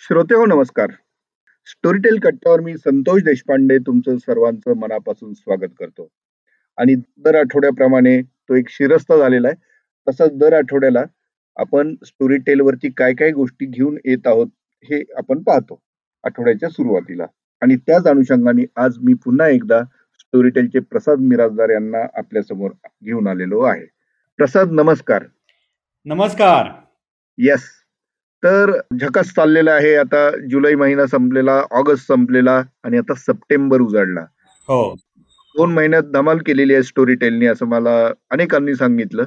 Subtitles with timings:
[0.00, 0.90] श्रोते हो नमस्कार.
[1.66, 6.08] स्टोरीटेल कट्ट्यावर मी संतोष देशपांडे तुमचं सर्वांचं मनापासून स्वागत करतो.
[6.76, 9.60] आणि दर आठवड्याप्रमाणे तो एक शिरस्ता झालेला आहे.
[10.08, 11.02] तसंच दर आठवड्याला
[11.56, 14.46] आपण स्टोरी वरती काय काय गोष्टी घेऊन येत आहोत
[14.82, 15.82] हे आपण पाहतो
[16.24, 17.26] आठवड्याच्या सुरुवातीला.
[17.60, 19.82] आणि त्याच अनुषंगाने आज मी पुन्हा एकदा
[20.18, 22.70] स्टोरीटेलचे प्रसाद मिराजदार यांना आपल्यासमोर
[23.04, 23.86] घेऊन आलेलो आहे.
[24.36, 25.24] प्रसाद नमस्कार.
[26.04, 26.66] नमस्कार.
[27.38, 27.77] येस
[28.44, 29.94] तर झकास चाललेला आहे.
[29.94, 34.20] आता जुलै महिना संपलेला ऑगस्ट संपलेला आणि आता सप्टेंबर उजाडला.
[34.68, 34.94] हो.
[35.56, 39.22] दोन महिन्यात धमाल केलेली आहे स्टोरी टेलनी असं मला अनेकांनी सांगितलं.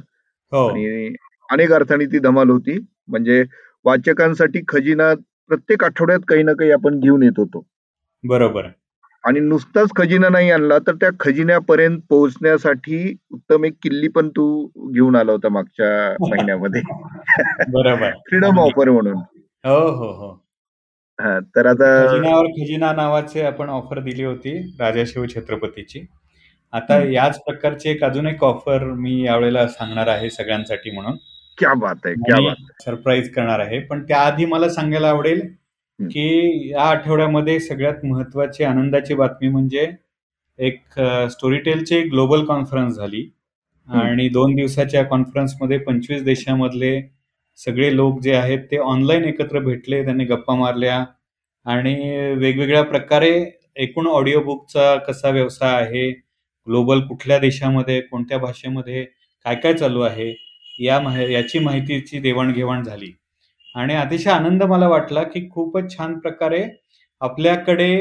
[0.52, 0.68] हो.
[0.68, 1.16] आणि
[1.49, 2.85] अनेक अर्थाने ती धमाल होती.
[3.08, 3.44] म्हणजे
[3.85, 5.13] वाचकांसाठी खजिना
[5.48, 7.68] प्रत्येक आठवड्यात काही ना काही आपण घेऊन येत होतो.
[8.23, 8.62] बरोबर.
[9.23, 15.16] आणि नुसताच खजिना नाही आणला तर त्या खजिन्यापर्यंत पोहोचण्यासाठी उत्तम एक किल्ली पण तू घेऊन
[15.16, 16.81] आला होता मागच्या महिन्यामध्ये.
[17.73, 18.09] बरोबर.
[18.12, 19.17] फ्रीडम ऑफर म्हणून.
[19.63, 20.31] हो हो हो.
[21.20, 26.05] हा तर आता खजिन्यावर खजिना नावाचे आपण ऑफर दिली होती राजाशिव छत्रपतीची.
[26.74, 26.99] आता.
[27.03, 31.15] याच प्रकारची एक अजून एक ऑफर मी यावेळेला सांगणार आहे सगळ्यांसाठी म्हणून.
[31.57, 33.79] क्या बात आहे क्या बात सरप्राईज करणार आहे.
[33.79, 35.41] पण त्याआधी मला सांगायला आवडेल
[36.04, 39.88] की या आठवड्यामध्ये सगळ्यात महत्वाची आनंदाची बातमी म्हणजे
[40.60, 40.99] एक
[41.32, 43.30] स्टोरीटेलची ग्लोबल कॉन्फरन्स झाली.
[43.88, 47.02] आणि दोन दिवसाच्या कॉन्फरन्समध्ये पंचवीस देशामधले
[47.60, 51.04] सगळे लोक जे आहेत ते ऑनलाईन एकत्र भेटले त्यांनी गप्पा मारल्या.
[51.66, 51.93] आणि
[52.38, 53.32] वेगवेगळ्या प्रकारे
[53.84, 56.10] एकूण ऑडिओ बुकचा कसा व्यवसाय आहे
[56.68, 59.04] ग्लोबल कुठल्या देशामध्ये कोणत्या भाषेमध्ये
[59.46, 60.34] काय काय चालू आहे
[60.80, 60.99] या
[61.30, 63.12] याची माहितीची देवाणघेवाण झाली.
[63.76, 66.64] आणि अतिशय आनंद मला वाटला की खूपच छान प्रकारे
[67.22, 67.91] आपल्याकडे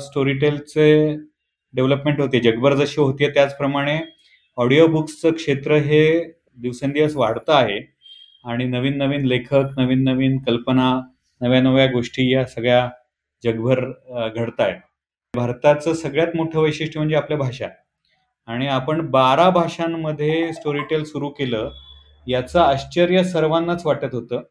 [0.00, 1.14] स्टोरीटेलचे
[1.74, 2.40] डेव्हलपमेंट होते.
[2.40, 3.98] जगभर जशी होते त्याचप्रमाणे
[4.58, 6.02] ऑडिओ बुक्सचं क्षेत्र हे
[6.58, 7.78] दिवसेंदिवस वाढतं आहे.
[8.44, 10.90] आणि नवीन नवीन लेखक नवीन नवीन कल्पना
[11.40, 12.88] नव्या नव्या गोष्टी या सगळ्या
[13.42, 13.80] जगभर
[14.28, 14.76] घडत आहेत
[15.34, 17.68] भारताचं सगळ्यात मोठं वैशिष्ट्य म्हणजे आपल्या भाषा.
[18.48, 21.70] आणि आपण बारा भाषांमध्ये स्टोरीटेल सुरू केलं
[22.26, 24.42] याचं आश्चर्य सर्वांनाच वाटत होतं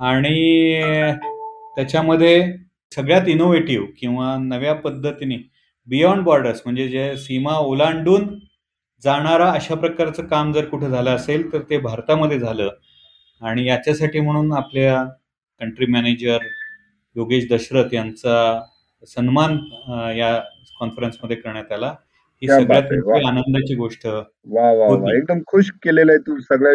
[0.00, 0.80] आणि
[1.76, 2.40] त्याच्यामध्ये
[2.92, 5.36] सगळ्यात इनोव्हेटिव्ह किंवा नव्या पद्धतीने
[5.88, 8.28] बियॉन्ड बॉर्डर्स म्हणजे जे सीमा ओलांडून
[9.02, 12.68] जाणारा अशा प्रकारचं काम जर कुठे झालं असेल तर ते भारतामध्ये झालं
[13.42, 15.02] आणि याच्यासाठी म्हणून आपल्या
[15.60, 16.38] कंट्री मॅनेजर
[17.16, 18.60] योगेश दशरथ यांचा
[19.08, 19.58] सन्मान
[20.16, 20.38] या
[20.80, 21.94] कॉन्फरन्समध्ये करण्यात आला
[22.42, 22.82] ही सगळ्यात.
[23.26, 25.14] आनंदाची गोष्ट वा वा.
[25.16, 26.74] एकदम खुश केलेलं आहे तू सगळ्या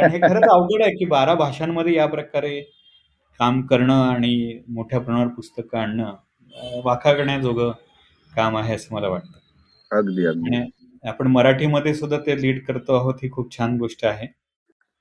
[0.00, 2.60] कारण हे खरंच अवघड आहे की बारा भाषांमध्ये या प्रकारे
[3.40, 6.04] काम करणं आणि मोठ्या प्रमाणावर पुस्तकं आणणं
[6.54, 7.72] अं, वाखाणण्याजोगं
[8.32, 9.38] काम आहे असं मला वाटतं.
[9.90, 10.56] अगदी अगदी.
[11.04, 14.26] आपण मराठीमध्ये सुद्धा ते लीड करतो आहोत ही खूप छान गोष्ट आहे.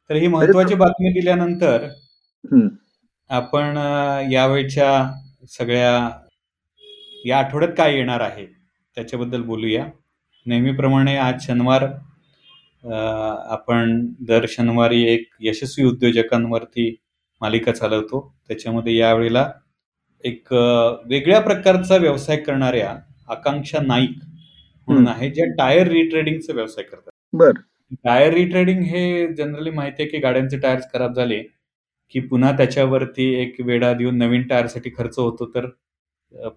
[0.09, 1.87] तर ही महत्वाची बातमी दिल्यानंतर.
[3.29, 3.77] आपण
[4.31, 5.11] यावेळच्या
[5.49, 6.09] सगळ्या
[7.25, 8.45] या आठवड्यात काय येणार आहे
[8.97, 9.85] त्याच्याबद्दल बोलूया.
[10.45, 11.85] नेहमीप्रमाणे आज शनिवार
[12.87, 16.95] आपण दर शनिवारी एक यशस्वी उद्योजकांवरती
[17.41, 18.19] मालिका चालवतो.
[18.47, 19.49] त्याच्यामध्ये यावेळेला
[20.23, 22.95] एक वेगळ्या प्रकारचा व्यवसाय करणाऱ्या
[23.29, 24.17] आकांक्षा नाईक
[24.87, 27.11] म्हणून आहे ज्या टायर रिट्रेडिंगचा व्यवसाय करतात.
[27.33, 27.51] बर.
[28.05, 31.41] टायर रिट्रेडिंग हे जनरली माहिती आहे की गाड्यांचे टायर्स खराब झाले
[32.13, 35.67] की पुन्हा त्याच्यावरती एक वेढा देऊन नवीन टायरसाठी खर्च होतो तर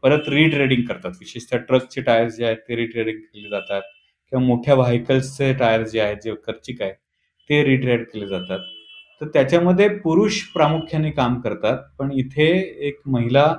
[0.03, 1.11] परत रिट्रेडिंग करतात.
[1.21, 3.83] विशेषतः ट्रकचे टायर्स जे आहेत ते रिट्रेडिंग केले जातात.
[4.33, 6.95] किंवा मोठ्या व्हायकल्सचे टायर जे आहेत जे खर्चिक आहेत
[7.51, 8.59] ते रिट्रेड केले जातात.
[9.21, 12.47] तर त्याच्यामध्ये पुरुष प्रामुख्याने काम करतात पण इथे
[12.89, 13.55] एक महिला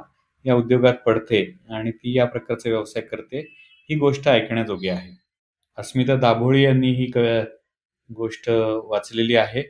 [0.46, 3.40] या उद्योगात पडते आणि ती या प्रकारचा व्यवसाय करते
[3.90, 5.12] ही गोष्ट ऐकण्याजोगी आहे.
[5.78, 7.12] अस्मिता दाभोळी यांनी ही
[8.10, 9.62] गोष्ट वाचलेली आहे.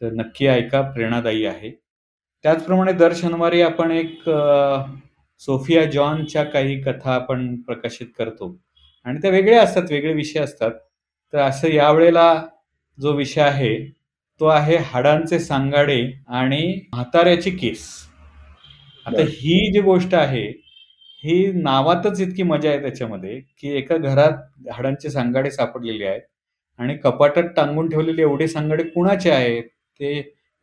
[0.00, 1.70] तर नक्की ऐका प्रेरणादायी आहे.
[2.44, 4.28] त्याचप्रमाणे दर शनिवारी आपण एक
[5.42, 8.56] सोफिया जॉनच्या काही कथा आपण प्रकाशित करतो.
[9.06, 10.70] आणि त्या वेगळ्या असतात वेगळे विषय असतात.
[11.32, 12.34] तर असं यावेळेला
[12.98, 13.76] जो विषय आहे
[14.40, 16.60] तो आहे हाडांचे सांगाडे आणि
[16.92, 17.86] म्हाताऱ्याची केस.
[19.06, 19.22] आता.
[19.22, 20.46] ही जी गोष्ट आहे
[21.24, 24.32] ही नावातच इतकी मजा आहे त्याच्यामध्ये की एका घरात
[24.72, 26.20] हाडांचे सांगाडे सापडलेले आहेत
[26.78, 29.64] आणि कपाटात टांगून ठेवलेले एवढे सांगाडे कुणाचे आहेत
[30.00, 30.12] ते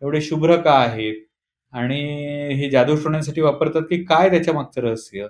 [0.02, 1.16] एवढे शुभ्र का आहेत
[1.74, 2.00] आणि
[2.54, 5.28] हे जादू शोधण्यासाठी वापरतात की काय त्याच्या मागचं रहस्य?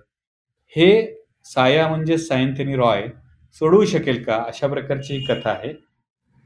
[0.76, 1.02] हे
[1.46, 3.08] साया म्हणजे सायंथनी रॉय.
[3.56, 4.36] सोडवू शकेल का?
[4.48, 5.74] अशा प्रकारची ही कथा आहे.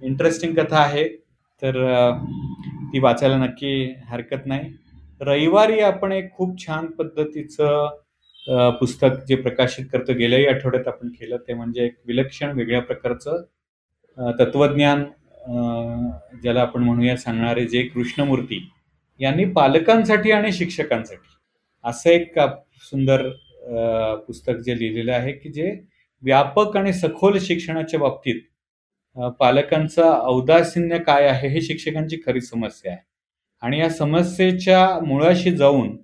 [0.02, 1.08] इंटरेस्टिंग कथा आहे.
[1.62, 1.76] तर
[2.94, 4.70] ती वाचायला नक्की हरकत नाही.
[5.22, 7.88] रविवारी आपण एक खूप छान पद्धतीचं
[8.80, 13.42] पुस्तक जे प्रकाशित करतो गेल्याही आठवड्यात आपण केलं ते म्हणजे एक विलक्षण वेगळ्या प्रकारचं
[14.40, 15.04] तत्वज्ञान
[16.42, 18.60] ज्याला आपण म्हणूया सांगणारे जे कृष्णमूर्ती
[19.20, 21.28] यांनी पालकांसाठी आणि शिक्षकांसाठी.
[21.86, 22.40] असं एक
[22.82, 23.30] सुंदर
[24.28, 25.72] पुस्तक जे लिहिलेलं आहे की जे
[26.24, 28.42] व्यापक आणि सखोल शिक्षणाच्या बाबतीत
[29.40, 33.02] पालकांचं औदासीन्य काय आहे हे शिक्षकांची खरी समस्या आहे.
[33.64, 35.96] आणि या समस्येच्या मुळाशी जाऊन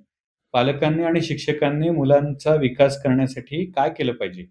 [0.53, 4.43] पालकांनी आणि शिक्षकांनी मुलांचा विकास करण्यासाठी काय केलं पाहिजे?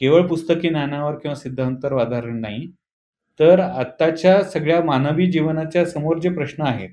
[0.00, 2.66] केवळ पुस्तकी ज्ञानावर किंवा सिद्धांतावर आधारण नाही
[3.40, 6.90] तर आत्ताच्या सगळ्या मानवी जीवनाच्या समोर जे प्रश्न आहेत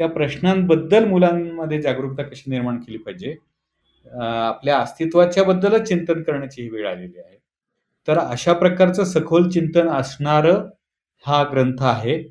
[0.00, 3.34] त्या प्रश्नांबद्दल मुलांमध्ये जागरूकता कशी निर्माण केली पाहिजे?
[4.06, 7.36] आपल्या अस्तित्वाच्या बद्दलच चिंतन करण्याची ही वेळ आलेली आहे.
[8.08, 10.46] तर अशा प्रकारचं सखोल चिंतन असणार
[11.24, 12.22] हा ग्रंथ आहे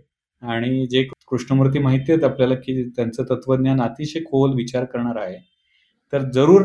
[0.42, 5.38] आणि जे कृष्णमूर्ती माहिती आहेत आपल्याला की त्यांचं तत्वज्ञान अतिशय खोल विचार करणार आहे.
[6.14, 6.64] तर जरूर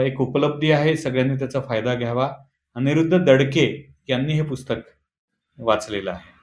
[0.00, 2.28] एक उपलब्धी आहे सगळ्यांनी त्याचा फायदा घ्यावा.
[2.76, 3.66] अनिरुद्ध दडके
[4.08, 4.80] यांनी हे पुस्तक
[5.58, 6.34] वाचलेलं आहे.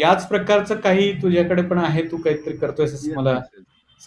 [0.00, 2.02] याच प्रकारचं काही तुझ्याकडे पण आहे?
[2.10, 3.38] तू काहीतरी करतोय असं मला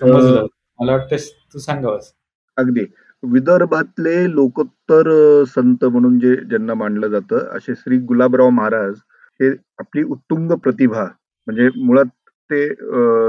[0.01, 0.45] समजलं.
[0.80, 1.15] मला वाटतं
[1.54, 2.12] तू सांगावस.
[2.57, 2.86] अगदी.
[3.23, 5.09] विदर्भातले लोकोत्तर
[5.47, 8.95] संत म्हणून जे ज्यांना मानलं जातं असे श्री गुलाबराव महाराज
[9.39, 9.49] हे
[9.79, 12.05] आपली उत्तुंग प्रतिभा म्हणजे मुळात
[12.49, 12.67] ते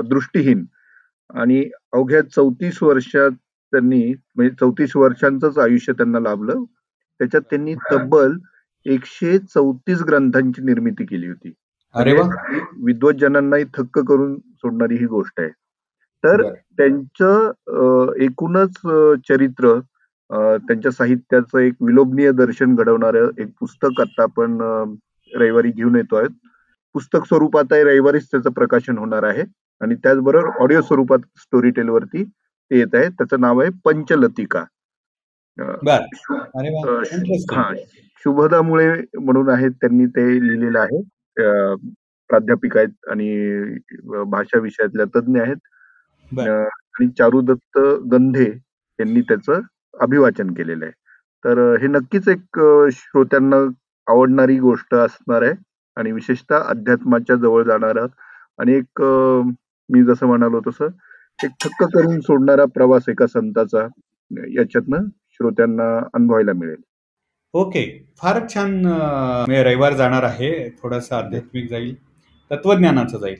[0.08, 0.64] दृष्टीहीन.
[1.34, 1.62] आणि
[1.92, 3.30] अवघ्या चौतीस वर्षात
[3.72, 4.02] त्यांनी
[4.36, 6.64] म्हणजे चौतीस वर्षांचंच आयुष्य त्यांना लाभलं.
[7.20, 8.36] त्याच्यात त्यांनी तब्बल
[8.86, 11.52] एकशे चौतीस ग्रंथांची निर्मिती केली होती.
[11.94, 15.48] अरे म्हणजे विद्वज्जनांनाही थक्क करून सोडणारी ही गोष्ट आहे.
[16.24, 16.42] तर
[16.78, 18.80] त्यांचं एकूणच
[19.28, 19.78] चरित्र
[20.30, 24.58] त्यांच्या साहित्याचं एक विलोभनीय दर्शन घडवणार एक पुस्तक आता आपण
[25.32, 26.30] रविवारी घेऊन येतो आहेत.
[26.94, 29.42] पुस्तक स्वरूपात आहे रविवारीच त्याचं प्रकाशन होणार आहे
[29.80, 33.08] आणि त्याचबरोबर ऑडिओ स्वरूपात स्टोरी टेल वरती ते येत आहे.
[33.08, 34.64] त्याचं नाव आहे पंचलतिका.
[37.52, 37.72] हा
[38.24, 38.88] शुभदामुळे
[39.20, 41.02] म्हणून आहेत त्यांनी ते लिहिलेलं आहे.
[42.30, 43.28] प्राध्यापिका आहेत आणि
[44.30, 45.56] भाषा विषयातल्या तज्ज्ञ आहेत.
[46.40, 47.78] आणि चारुदत्त
[48.12, 48.50] गंधे
[49.00, 49.60] यांनी त्याचं
[50.00, 50.92] अभिवाचन केलेलं आहे.
[51.44, 52.60] तर हे नक्कीच एक
[52.92, 53.56] श्रोत्यांना
[54.06, 55.52] आवडणारी गोष्ट असणार आहे
[55.96, 58.06] आणि विशेषतः अध्यात्माच्या जवळ जाणार
[58.58, 59.02] आणि एक
[59.92, 60.86] मी जसं म्हणालो तसं
[61.44, 63.86] एक थक्क करून सोडणारा प्रवास एका संताचा
[64.48, 64.98] याच्यातनं
[65.30, 66.82] श्रोत्यांना अनुभवायला मिळेल.
[67.52, 68.12] ओके.
[68.16, 68.86] फारच छान
[69.48, 70.70] रविवार जाणार आहे.
[70.82, 71.94] थोडासा आध्यात्मिक जाईल.
[72.50, 73.36] तत्वज्ञानाचं जाईल.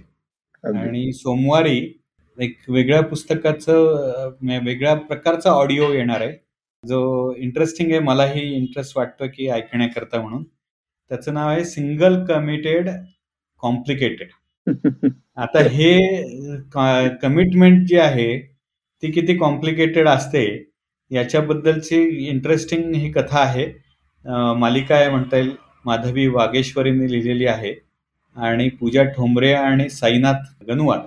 [0.79, 2.04] आणि सोमवारी
[2.39, 4.31] एक वेगळ्या पुस्तकाचं
[4.65, 6.33] वेगळ्या प्रकारचा ऑडिओ येणार आहे.
[6.85, 10.43] जो इंटरेस्टिंग आहे मलाही इंटरेस्ट वाटतो की ऐकण्याकरता म्हणून.
[11.11, 12.89] त्याचं नाव आहे सिंगल कमिटेड
[13.63, 14.29] कॉम्प्लिकेटेड
[15.37, 15.99] आता हे
[17.23, 18.39] कमिटमेंट जी आहे
[19.03, 20.45] ती किती कॉम्प्लिकेटेड असते
[21.11, 23.67] याच्याबद्दलची इंटरेस्टिंग ही कथा आहे.
[24.59, 25.51] मालिका आहे म्हणता येईल
[25.85, 27.75] माधवी वागेश्वरींनी लिहिलेली आहे.
[28.37, 31.01] आणि पूजा ठोंबरे आणि साईनाथ गनुवाल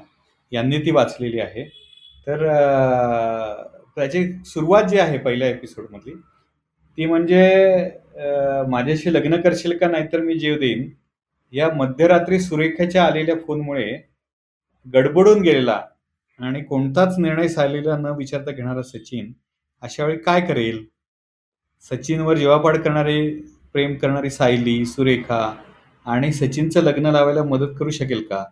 [0.51, 1.63] यांनी ती वाचलेली आहे.
[2.27, 2.45] तर
[3.95, 6.13] त्याची सुरुवात जी आहे पहिल्या एपिसोडमधली
[6.97, 7.89] ती म्हणजे
[8.69, 10.89] माझ्याशी लग्न करशील का नाहीतर मी जीव देईन
[11.53, 13.91] या मध्यरात्री सुरेखाच्या आलेल्या फोनमुळे
[14.85, 15.79] गडबडून गेलेला
[16.39, 19.31] आणि कोणताच निर्णय सायलेला न विचारता घेणारा सचिन
[19.83, 20.83] अशा वेळी काय करेल?
[21.83, 23.17] सचिनवर जीवापाड करणारे
[23.73, 25.41] प्रेम करणारी सायली सुरेखा
[26.05, 28.43] आणि सचिनचं लग्न लावायला मदत करू शकेल का?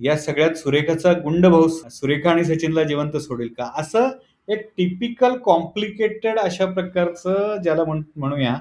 [0.00, 3.70] या सगळ्यात सुरेखाचा गुंड भाऊ सुरेखा आणि सचिनला जिवंत सोडेल का?
[3.76, 4.08] असं
[4.48, 7.84] एक टिपिकल कॉम्प्लिकेटेड अशा प्रकारचं ज्याला
[8.16, 8.52] म्हणूया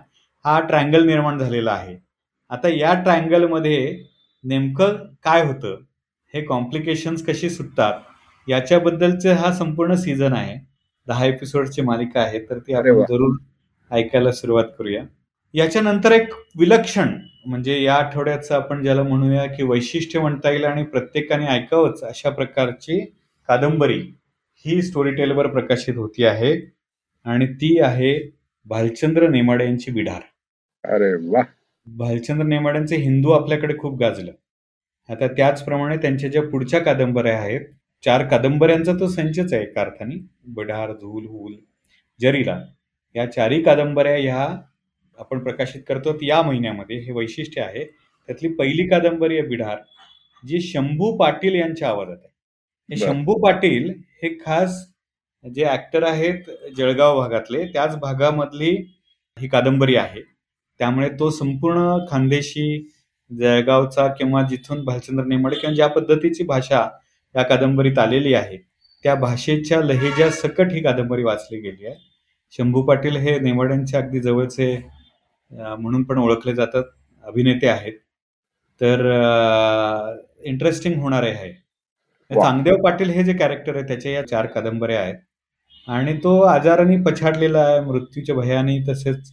[0.46, 1.96] हा ट्रायंगल निर्माण झालेला आहे.
[2.50, 4.04] आता या ट्रायंगलमध्ये
[4.44, 4.94] नेमकं
[5.24, 5.78] काय होतं?
[6.34, 7.94] हे कॉम्प्लिकेशन्स कशी सुटतात?
[8.48, 10.68] याच्याबद्दलचे हा संपूर्ण सीझन आहे.
[11.08, 13.36] दहा एपिसोडची मालिका आहे तर ती आपण जरूर
[13.92, 15.04] ऐकायला सुरुवात करूया.
[15.54, 17.08] याच्यानंतर एक विलक्षण
[17.50, 23.00] म्हणजे या आठवड्याचं आपण ज्याला म्हणूया की वैशिष्ट्य म्हणता येईल आणि प्रत्येकाने ऐकावंच अशा प्रकारची
[23.50, 24.00] कादंबरी
[24.66, 26.54] ही स्टोरी टेलवर प्रकाशित होती आहे.
[27.26, 28.14] आणि ती आहे
[28.68, 30.22] भालचंद्र नेमाडे यांची बिढार
[30.84, 31.42] अरे वा
[31.88, 34.32] भालचंद्र नेमाड्यांचे हिंदू आपल्याकडे खूप गाजलं.
[35.10, 37.62] आता त्याचप्रमाणे त्यांच्या ज्या पुढच्या कादंबऱ्या आहेत
[38.04, 40.16] चार कादंबऱ्यांचा तो संचच आहे एका अर्थाने.
[40.48, 41.56] बिढार धूल हुल
[42.20, 42.60] जरीला.
[43.16, 44.48] या चारही कादंबऱ्या ह्या
[45.20, 47.84] आपण प्रकाशित करतो या महिन्यामध्ये हे वैशिष्ट्य आहे.
[48.30, 49.78] त्यातली पहिली कादंबरी आहे बिढार
[50.44, 52.32] जी शंभू पाटील यांच्या आवाजात आहे.
[52.90, 53.90] हे शंभू पाटील
[54.24, 54.86] हे खास
[55.44, 58.70] जे ऍक्टर आहेत जळगाव भागातले त्याच भागामधली
[59.38, 60.22] ही कादंबरी आहे.
[60.80, 62.90] त्यामुळे तो संपूर्ण खानदेशी
[63.32, 66.88] जळगावचा किंवा जिथून भालचंद्र नेमाडे किंवा ज्या पद्धतीची भाषा
[67.36, 68.58] या कादंबरीत आलेली आहे
[69.06, 71.96] त्या भाषेच्या लहेजा सकट ही कादंबरी वाचली गेली आहे.
[72.54, 74.74] शंभू पाटील हे नेमाड्यांचे अगदी जवळचे
[75.52, 76.84] म्हणून पण ओळखले जातात.
[77.24, 77.94] अभिनेते आहेत.
[78.82, 79.02] तर
[80.46, 81.52] इंटरेस्टिंग होणार आहे.
[82.32, 85.16] चांगदेव पाटील हे जे कॅरेक्टर आहे त्याच्या या चार कादंबऱ्या आहेत.
[85.88, 89.32] आणि तो आजाराने पछाडलेला आहे मृत्यूच्या भयाने तसेच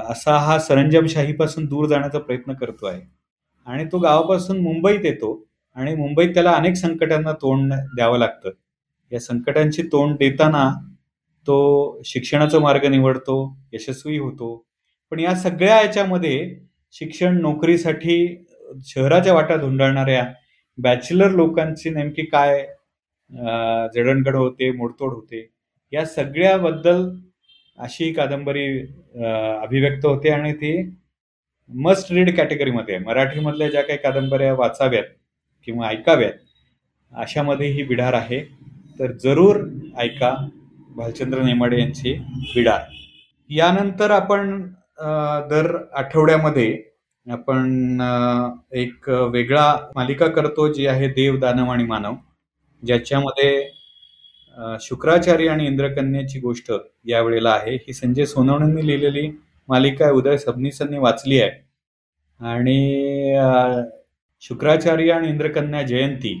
[0.00, 3.00] असा हा सरंजामशाहीपासून दूर जाण्याचा प्रयत्न करतो आहे.
[3.66, 5.32] आणि तो गावापासून मुंबईत येतो
[5.76, 8.50] आणि मुंबईत त्याला अनेक संकटांना तोंड द्यावं लागतं.
[9.12, 10.68] या संकटांची तोंड देताना
[11.46, 13.36] तो शिक्षणाचा मार्ग निवडतो
[13.72, 14.64] यशस्वी होतो.
[15.12, 16.36] पण या सगळ्या याच्यामध्ये
[16.94, 18.44] शिक्षण नोकरीसाठी
[18.86, 20.24] शहराच्या वाटा धुंडाळणाऱ्या
[20.78, 22.64] बॅचलर लोकांची नेमकी काय
[23.94, 25.46] जडणघड होते मोडतोड होते
[25.92, 27.04] या सगळ्याबद्दल
[27.78, 28.66] अशी कादंबरी
[29.62, 30.72] अभिव्यक्त होते आणि ती
[31.70, 33.04] मस्ट रीड कॅटेगरीमध्ये आहे.
[33.04, 35.14] मराठीमधल्या ज्या काही कादंबऱ्या वाचाव्यात
[35.68, 36.32] किंवा ऐकाव्यात
[37.12, 38.44] अशामध्ये ही बिढार आहे.
[38.98, 39.64] तर जरूर
[39.98, 40.34] ऐका
[40.96, 42.12] भालचंद्र नेमाडे यांची
[42.54, 42.90] बिडार
[43.50, 44.62] यानंतर आपण
[45.02, 46.82] दर आठवड्यामध्ये
[47.26, 48.00] आपण
[48.72, 52.14] एक वेगळा मालिका करतो जी आहे देव दानव आणि मानव
[52.82, 53.70] ज्याच्यामध्ये
[54.80, 56.72] शुक्राचार्य आणि इंद्रकन्याची गोष्ट
[57.06, 57.74] यावेळेला आहे.
[57.76, 59.28] ही संजय सोनवणेंनी लिहिलेली
[59.68, 61.50] मालिका आहे उदय सबनीसांनी वाचली आहे.
[62.40, 63.36] आणि
[64.42, 66.34] शुक्राचार्य आणि इंद्रकन्या जयंती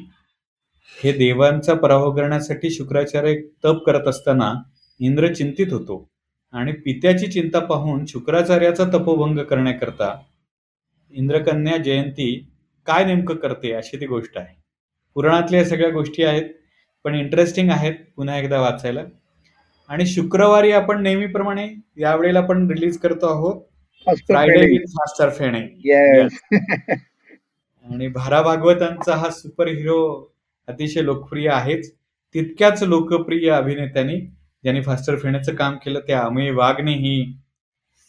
[0.98, 4.52] हे देवांचा पराभव करण्यासाठी शुक्राचार्य तप करत असताना
[5.00, 6.08] इंद्र चिंतित होतो.
[6.54, 10.14] आणि पित्याची चिंता पाहून शुक्राचार्याचा तपोभंग करण्याकरता
[11.12, 12.34] इंद्रकन्या जयंती
[12.86, 14.54] काय नेमकं करते अशी ती गोष्ट आहे.
[15.16, 16.48] पुराणातल्या सगळ्या गोष्टी आहेत
[17.04, 19.02] पण इंटरेस्टिंग आहेत पुन्हा एकदा वाचायला.
[19.90, 21.68] आणि शुक्रवारी आपण नेहमीप्रमाणे
[21.98, 23.62] यावेळेला आपण रिलीज करतो आहोत.
[24.06, 29.98] फ्रायडे मास्टर फेणे येस आणि भारा भागवतांचा हा सुपर हिरो
[30.68, 31.92] अतिशय लोकप्रिय आहेच.
[32.34, 34.20] तितक्याच लोकप्रिय अभिनेत्यांनी
[34.64, 37.22] ज्यांनी फास्टर फेण्याचं काम केलं त्या अमेय वाघने ही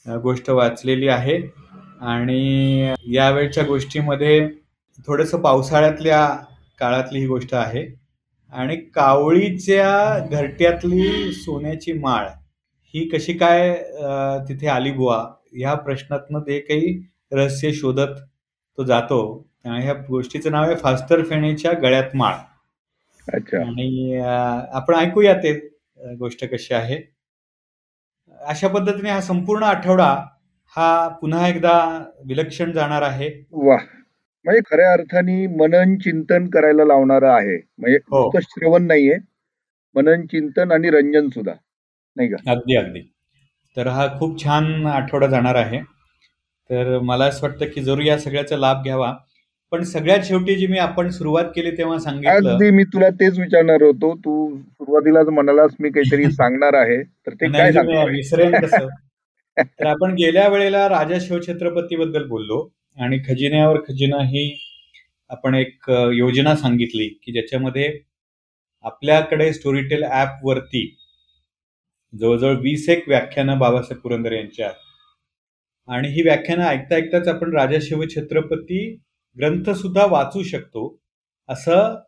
[0.06, 1.38] गोष्ट वाचलेली आहे.
[2.02, 4.40] आणि यावेळच्या गोष्टीमध्ये
[5.08, 6.26] थोडंसं पावसाळ्यातल्या
[6.80, 7.86] काळातली ही गोष्ट आहे.
[8.54, 12.28] आणि कावळीच्या घरट्यातली सोन्याची माळ
[12.94, 13.74] ही कशी काय
[14.50, 15.18] तिथे आली बुवा?
[15.54, 16.94] ह्या प्रश्नातनं ते काही
[17.32, 18.16] रहस्य शोधत
[18.78, 19.20] तो जातो
[19.66, 22.34] आणि ह्या गोष्टीचं नाव आहे फास्टर फेणेच्या गळ्यात माळ.
[23.28, 23.58] अच्छा.
[23.60, 25.54] आणि आपण ऐकूया ते.
[26.04, 26.98] गोष्ट कशी आहे?
[28.42, 30.26] अशा पद्धतीने हा संपूर्ण आठवडा
[30.76, 33.30] हा पुन्हा एकदा विलक्षण जाणार आहे.
[33.52, 33.78] वा
[34.46, 37.58] म्हणजे खऱ्या अर्थाने मनन चिंतन करायला लावणारं आहे.
[37.78, 38.24] म्हणजे हो.
[38.24, 39.18] नुसतं श्रवण नाहीये.
[39.96, 41.54] मनन चिंतन आणि रंजन सुद्धा.
[42.16, 42.52] नाही का?
[42.52, 43.00] अगदी अगदी.
[43.78, 45.82] तर हा खूप छान आठवडा जाणार आहे.
[46.70, 49.16] तर मला असं वाटतं की जरूर या सगळ्याचा लाभ घ्यावा.
[49.74, 54.14] पण सगळ्यात शेवटी जी मी आपण सुरुवात केली तेव्हा सांगितलं मी तुला तेच विचारणार होतो.
[54.16, 57.02] तू सुरुवातीलाच म्हणालास मी काहीतरी सांगणार आहे.
[57.04, 58.04] तर ते काय?
[58.10, 58.88] विसरेन कसं
[59.58, 62.60] तर आपण गेल्या वेळेला राजा शिवछत्रपती बद्दल बोललो
[62.98, 64.46] आणि खजिन्यावर खजिना ही
[65.30, 67.88] आपण एक योजना सांगितली की ज्याच्यामध्ये
[68.84, 70.86] आपल्याकडे स्टोरीटेल ऍप वरती
[72.14, 74.76] जवळजवळ वीस एक व्याख्यानं बाबासाहेब पुरंदर यांची आहेत.
[75.88, 78.80] आणि ही व्याख्यानं ऐकता ऐकताच आपण राजा शिवछत्रपती
[79.38, 81.02] ग्रंथसुद्धा वाचू शकतो.
[81.50, 82.02] असं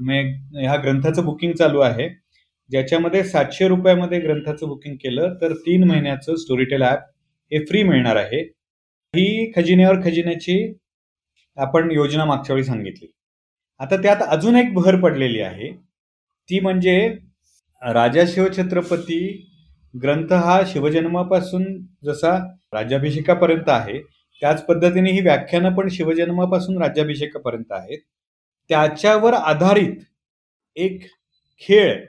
[0.00, 2.08] मे- ह्या ग्रंथाचं बुकिंग चालू आहे.
[2.70, 6.98] ज्याच्यामध्ये सातशे रुपयामध्ये ग्रंथाचं बुकिंग केलं तर तीन महिन्याचं स्टोरीटेल ॲप
[7.52, 8.42] हे फ्री मिळणार आहे.
[9.16, 10.76] ही खजिन्यावर खजिन्याची
[11.56, 13.12] आपण योजना मागच्या वेळी सांगितली.
[13.78, 15.72] आता त्यात अजून एक भर पडलेली आहे.
[16.50, 17.18] ती म्हणजे
[17.82, 19.50] राजा शिवछत्रपती
[20.02, 21.64] ग्रंथ हा शिवजन्मापासून
[22.04, 22.38] जसा
[22.72, 24.00] राज्याभिषेकापर्यंत आहे
[24.42, 27.98] त्याच पद्धतीने ही व्याख्यानं पण शिवजन्मापासून राज्याभिषेकापर्यंत आहेत
[28.70, 29.96] त्याच्यावर आधारित
[30.76, 31.02] एक
[31.62, 32.04] खेळ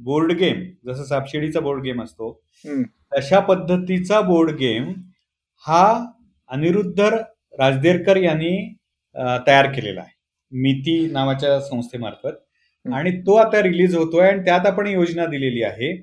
[0.00, 2.32] बोर्ड गेम जसं सापशिडीचा बोर्ड गेम असतो.
[3.12, 4.92] तशा पद्धतीचा बोर्ड गेम
[5.64, 5.86] हा
[6.50, 8.54] अनिरुद्ध राजदेरकर यांनी
[9.46, 10.10] तयार केलेला आहे
[10.52, 12.32] मिती नावाच्या संस्थेमार्फत.
[12.86, 15.94] आणि तो आता रिलीज होतोय आणि त्यात आपण योजना दिलेली आहे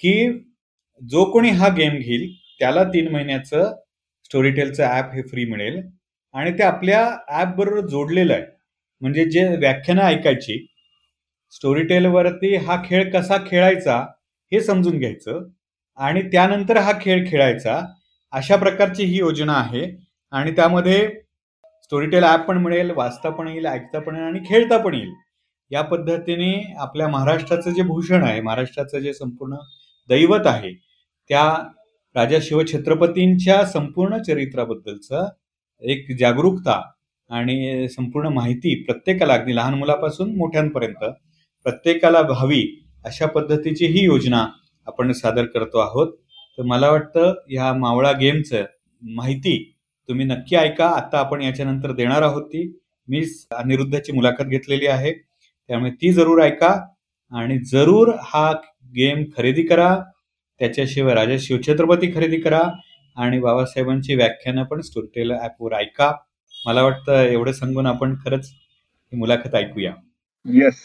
[0.00, 0.14] की
[1.02, 3.74] जो कोणी हा गेम घेईल त्याला तीन महिन्याचं
[4.30, 5.80] स्टोरीटेलचं ॲप हे फ्री मिळेल.
[6.34, 8.42] आणि ते आपल्या ॲपबरोबर जोडलेलं आहे.
[9.02, 10.58] म्हणजे जे व्याख्यानं ऐकायची
[11.52, 13.96] स्टोरीटेलवरती हा खेळ कसा खेळायचा
[14.52, 15.44] हे समजून घ्यायचं
[15.98, 17.80] आणि त्यानंतर हा खेळ खेळायचा
[18.32, 19.84] अशा प्रकारची ही योजना आहे.
[20.32, 20.98] आणि त्यामध्ये
[21.84, 25.12] स्टोरीटेल ॲप पण मिळेल वाचता पण येईल ऐकता पण येईल आणि खेळता पण येईल.
[25.70, 29.56] या पद्धतीने आपल्या महाराष्ट्राचं जे भूषण आहे महाराष्ट्राचं जे संपूर्ण
[30.08, 30.72] दैवत आहे
[31.30, 31.44] त्या
[32.18, 35.26] राजा शिवछत्रपतींच्या संपूर्ण चरित्राबद्दलचं
[35.82, 36.80] एक जागरूकता
[37.30, 41.04] आणि संपूर्ण माहिती प्रत्येकाला अगदी लहान मुलापासून मोठ्यांपर्यंत
[41.66, 42.62] प्रत्येकाला व्हावी
[43.04, 44.46] अशा पद्धतीची ही योजना
[44.86, 46.12] आपण सादर करतो आहोत.
[46.58, 48.64] तर मला वाटतं ह्या मावळा गेमचं
[49.02, 49.56] माहिती
[50.08, 50.86] तुम्ही नक्की ऐका.
[50.86, 52.66] आता आपण याच्यानंतर देणार आहोत ती.
[53.08, 55.12] मी अनिरुद्धची मुलाखत घेतलेली आहे.
[55.70, 56.74] त्यामुळे ती जरूर ऐका
[57.32, 58.52] आणि जरूर हा
[58.96, 59.96] गेम खरेदी करा.
[60.60, 62.60] त्याच्याशिवाय राजा शिवछत्रपती खरेदी करा
[63.16, 66.12] आणि बाबासाहेबांची व्याख्यानं पण स्टोरीटेल ॲपवर ऐका.
[66.66, 68.50] मला वाटतं एवढं सांगून आपण खरंच
[69.12, 69.92] ही मुलाखत ऐकूया.
[70.44, 70.80] येस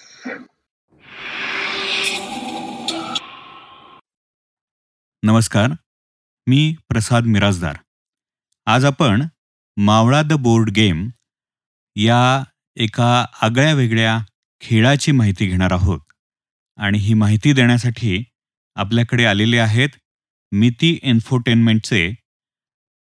[5.24, 5.70] नमस्कार.
[6.48, 7.76] मी प्रसाद मिराजदार
[8.68, 9.22] आज आपण
[9.78, 11.08] मावळा द बोर्ड गेम
[11.96, 12.44] या
[12.78, 14.18] एका आगळ्या वेगळ्या
[14.62, 16.00] खेळाची माहिती घेणार आहोत.
[16.78, 18.24] आणि ही माहिती देण्यासाठी
[18.76, 19.90] आपल्याकडे आलेले आहेत
[20.52, 22.14] मिती एन्फोटेनमेंटचे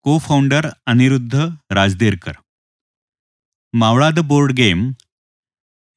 [0.06, 2.34] को फाउंडर अनिरुद्ध राजदेरकर.
[3.74, 4.92] मावळा द बोर्ड गेम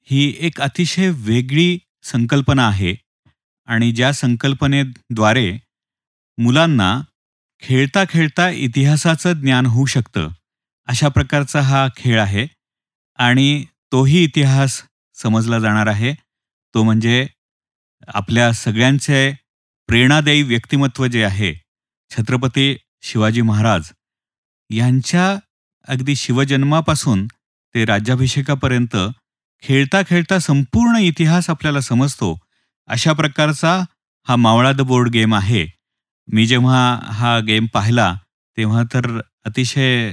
[0.08, 2.94] ही एक अतिशय वेगळी संकल्पना आहे
[3.68, 5.50] आणि ज्या संकल्पनेद्वारे
[6.38, 7.00] मुलांना
[7.62, 10.28] खेळता खेळता इतिहासाचं ज्ञान होऊ शकतं
[10.88, 12.46] अशा प्रकारचा हा खेळ आहे
[13.18, 14.82] आणि तोही इतिहास
[15.14, 16.12] समजला जाणार आहे.
[16.74, 17.26] तो म्हणजे
[18.08, 19.30] आपल्या सगळ्यांचे
[19.88, 21.52] प्रेरणादायी व्यक्तिमत्व जे आहे
[22.10, 23.90] छत्रपती शिवाजी महाराज
[24.70, 25.26] यांच्या
[25.88, 27.26] अगदी शिवजन्मापासून
[27.74, 28.96] ते राज्याभिषेकापर्यंत
[29.62, 32.36] खेळता खेळता संपूर्ण इतिहास आपल्याला समजतो
[32.88, 33.78] अशा प्रकारचा
[34.26, 35.66] हा मावळा द बोर्ड गेम आहे.
[36.28, 38.12] मी जेव्हा हा गेम पाहिला
[38.58, 40.12] तेव्हा तर अतिशय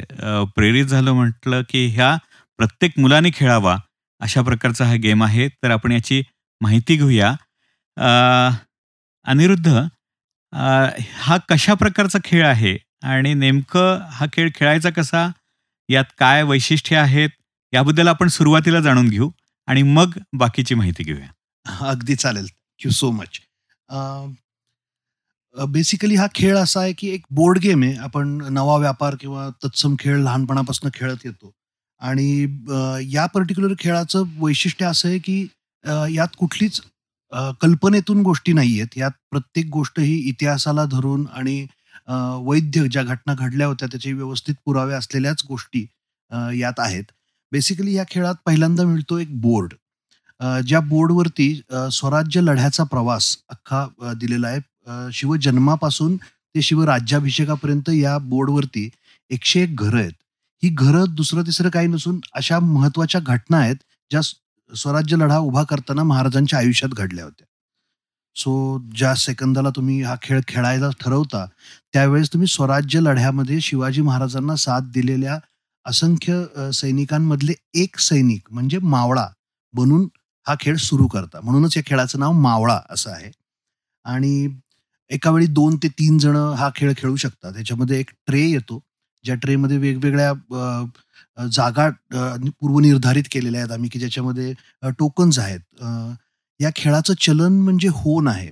[0.56, 2.16] प्रेरित झालं म्हटलं की ह्या
[2.60, 3.76] प्रत्येक मुलाने खेळावा
[4.22, 5.48] अशा प्रकारचा हा गेम आहे.
[5.48, 6.22] तर आपण याची
[6.62, 7.32] माहिती घेऊया.
[9.26, 9.68] अनिरुद्ध
[11.18, 15.28] हा कशा प्रकारचा खेळ आहे आणि नेमकं हा खेळ खेळायचा कसा?
[15.90, 17.30] यात काय वैशिष्ट्ये आहेत?
[17.74, 19.30] याबद्दल आपण सुरुवातीला जाणून घेऊ
[19.68, 21.28] आणि मग बाकीची माहिती घेऊया.
[21.90, 22.46] अगदी चालेल.
[22.46, 23.40] थँक्यू सो मच
[25.56, 27.96] बेसिकली हा खेळ असा आहे की एक बोर्ड गेम आहे.
[27.98, 31.52] आपण नवा व्यापार किंवा तत्सम खेळ लहानपणापासून खेळत येतो.
[32.02, 35.42] आणि या पर्टिक्युलर खेळाचं वैशिष्ट्य असं आहे की
[36.16, 36.82] यात कुठलीच
[37.62, 41.66] कल्पनेतून गोष्टी नाही आहेत यात प्रत्येक गोष्ट ही इतिहासाला धरून आणि
[42.46, 45.86] वैद्य ज्या घटना घडल्या होत्या त्याचे व्यवस्थित पुरावे असलेल्याच गोष्टी
[46.60, 47.04] यात आहेत.
[47.52, 49.74] बेसिकली या खेळात पहिल्यांदा मिळतो एक बोर्ड.
[50.68, 51.54] ज्या बोर्डवरती
[51.92, 53.86] स्वराज्य लढ्याचा प्रवास अख्खा
[54.20, 54.60] दिलेला आहे.
[55.14, 58.90] शिवजन्मापासून ते शिवराज्याभिषेकापर्यंत या बोर्डवरती
[59.32, 60.12] एकशे एक घरं आहेत.
[60.64, 63.76] ही घरं दुसरं तिसरं काही नसून अशा महत्त्वाच्या घटना आहेत
[64.12, 64.22] ज्या
[64.70, 67.46] स्वराज्य लढा उभा करताना महाराजांच्या आयुष्यात घडल्या होत्या.
[68.36, 71.46] सो ज्या सेकंदाला तुम्ही हा खेळ खेळायला ठरवता
[71.94, 75.38] त्यावेळेस तुम्ही स्वराज्य लढ्यामध्ये शिवाजी महाराजांना साथ दिलेल्या
[75.86, 79.28] असंख्य सैनिकांमधले एक सैनिक म्हणजे मावळा
[79.74, 80.08] बनून
[80.48, 81.40] हा खेळ सुरू करता.
[81.44, 83.32] म्हणूनच या खेळाचं नाव मावळा असं आहे.
[84.06, 84.48] आणि
[85.12, 87.54] एका वेळी दोन ते तीन जण हा खेळ खेळू शकतात.
[87.54, 88.80] त्याच्यामध्ये एक ट्रे येतो.
[89.26, 90.32] ज्या ट्रेमध्ये वेगवेगळ्या
[91.52, 91.90] जागा
[92.60, 94.54] पूर्वनिर्धारित केलेल्या आहेत आम्ही की ज्याच्यामध्ये
[95.00, 95.60] टोकन्स आहेत.
[96.60, 98.50] या खेळाचं चलन म्हणजे होन आहे.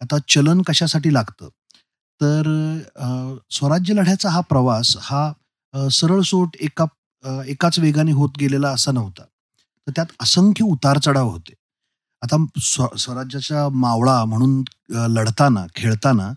[0.00, 1.48] आता चलन कशासाठी लागतं?
[2.20, 2.46] तर
[3.50, 6.84] स्वराज्य लढ्याचा हा प्रवास हा सरळ सोट एका
[7.46, 9.22] एकाच वेगाने होत गेलेला असा नव्हता.
[9.22, 11.54] तर त्यात असंख्य उतार चढाव होते.
[12.22, 14.62] आता स्व स्वराज्याच्या मावळा म्हणून
[15.14, 16.30] लढताना खेळताना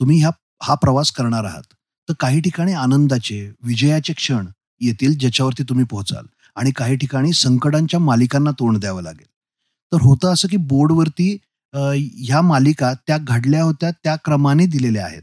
[0.00, 0.30] तुम्ही ह्या
[0.62, 1.62] हा प्रवास करणार आहात.
[2.08, 4.46] तर काही ठिकाणी आनंदाचे विजयाचे क्षण
[4.80, 6.26] येतील ज्याच्यावरती तुम्ही पोहोचाल.
[6.56, 9.26] आणि काही ठिकाणी संकटांच्या मालिकांना तोंड द्यावं लागेल.
[9.92, 11.36] तर होतं असं की बोर्डवरती
[11.74, 15.22] ह्या मालिका त्या घडल्या होत्या त्या क्रमाने दिलेल्या आहेत.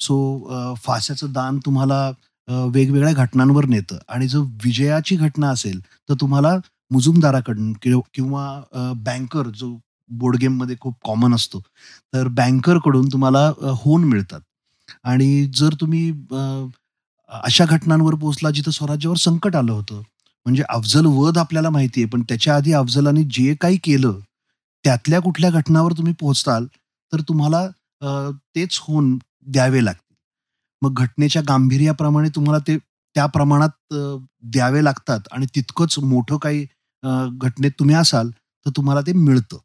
[0.00, 2.10] सो फास्याचं दान तुम्हाला
[2.48, 3.98] वेगवेगळ्या घटनांवर नेतं.
[4.08, 6.56] आणि जर विजयाची घटना असेल तर तुम्हाला
[6.90, 7.72] मुजुमदाराकडून
[8.14, 9.76] किंवा बँकर जो
[10.10, 11.60] बोर्ड गेममध्ये खूप कॉमन असतो
[12.14, 13.46] तर बँकरकडून तुम्हाला
[13.82, 14.40] होन मिळतात.
[15.04, 16.10] आणि जर तुम्ही
[17.30, 20.00] अशा घटनांवर पोहोचला जिथं स्वराज्यावर संकट आलं होतं.
[20.46, 24.18] म्हणजे अफजल वध आपल्याला माहिती आहे पण त्याच्या आधी अफजलाने जे काही केलं
[24.84, 26.66] त्यातल्या कुठल्या घटनावर तुम्ही पोहोचताल
[27.12, 27.66] तर तुम्हाला
[28.54, 29.16] तेच होऊन
[29.46, 30.14] द्यावे लागतील.
[30.82, 32.76] मग घटनेच्या गांभीर्याप्रमाणे तुम्हाला ते
[33.16, 33.94] त्या प्रमाणात
[34.52, 36.64] द्यावे लागतात आणि तितकंच मोठं काही
[37.32, 39.58] घटनेत तुम्ही असाल तर तुम्हाला ते मिळतं.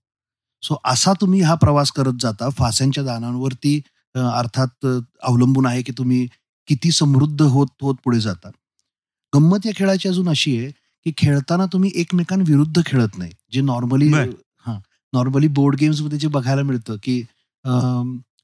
[0.64, 2.50] सो असा तुम्ही हा प्रवास करत जाता.
[2.58, 3.80] फास्यांच्या दानांवरती
[4.16, 6.28] अर्थात अवलंबून आहे की तुम्ही
[6.68, 8.50] किती समृद्ध होत होत पुढे जाता
[9.34, 10.72] गंमत या खेळाची अजून अशी आहे
[11.06, 13.32] की खेळताना तुम्ही एकमेकांविरुद्ध खेळत नाही.
[13.54, 14.78] जे नॉर्मली हा
[15.14, 17.22] नॉर्मली बोर्ड गेम्समध्ये जे बघायला मिळतं की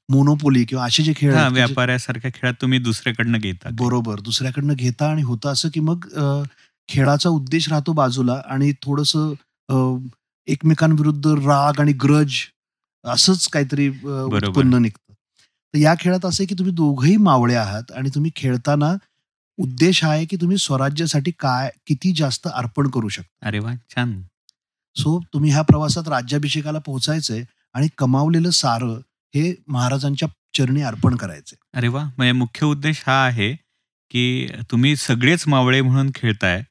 [0.08, 3.68] मोनोपोली किंवा असे जे खेळ व्यापाऱ्यासारख्या खेळात तुम्ही दुसऱ्याकडनं घेता.
[3.72, 4.20] बरोबर.
[4.20, 6.06] दुसऱ्याकडनं घेता आणि होतं असं की मग
[6.88, 9.16] खेळाचा उद्देश राहतो बाजूला आणि थोडस
[10.48, 12.32] एकमेकांविरुद्ध राग आणि ग्रज
[13.04, 15.11] असंच काहीतरी उत्पन्न निघतं.
[15.74, 18.92] तर या खेळात असं की तुम्ही दोघही मावळे आहात आणि तुम्ही खेळताना
[19.58, 23.46] उद्देश आहे की तुम्ही स्वराज्यासाठी काय किती जास्त अर्पण करू शकता.
[23.46, 24.20] अरे वा छान.
[24.96, 27.42] सो तुम्ही ह्या प्रवासात राज्याभिषेकाला पोहोचायचंय
[27.74, 28.98] आणि कमावलेलं सारं
[29.34, 31.56] हे महाराजांच्या चरणी अर्पण करायचंय.
[31.74, 33.52] अरे वा म्हणजे मुख्य उद्देश हा आहे
[34.10, 36.62] की तुम्ही सगळेच मावळे म्हणून खेळताय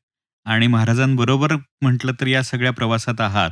[0.45, 3.51] आणि महाराजांबरोबर म्हटलं तर या सगळ्या प्रवासात आहात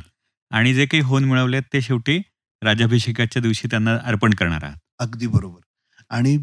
[0.50, 2.18] आणि जे काही होऊन मिळवलेत ते शेवटी
[2.62, 4.76] राज्याभिषेकाच्या दिवशी त्यांना अर्पण करणार आहात.
[5.00, 5.60] अगदी बरोबर.
[6.10, 6.36] आणि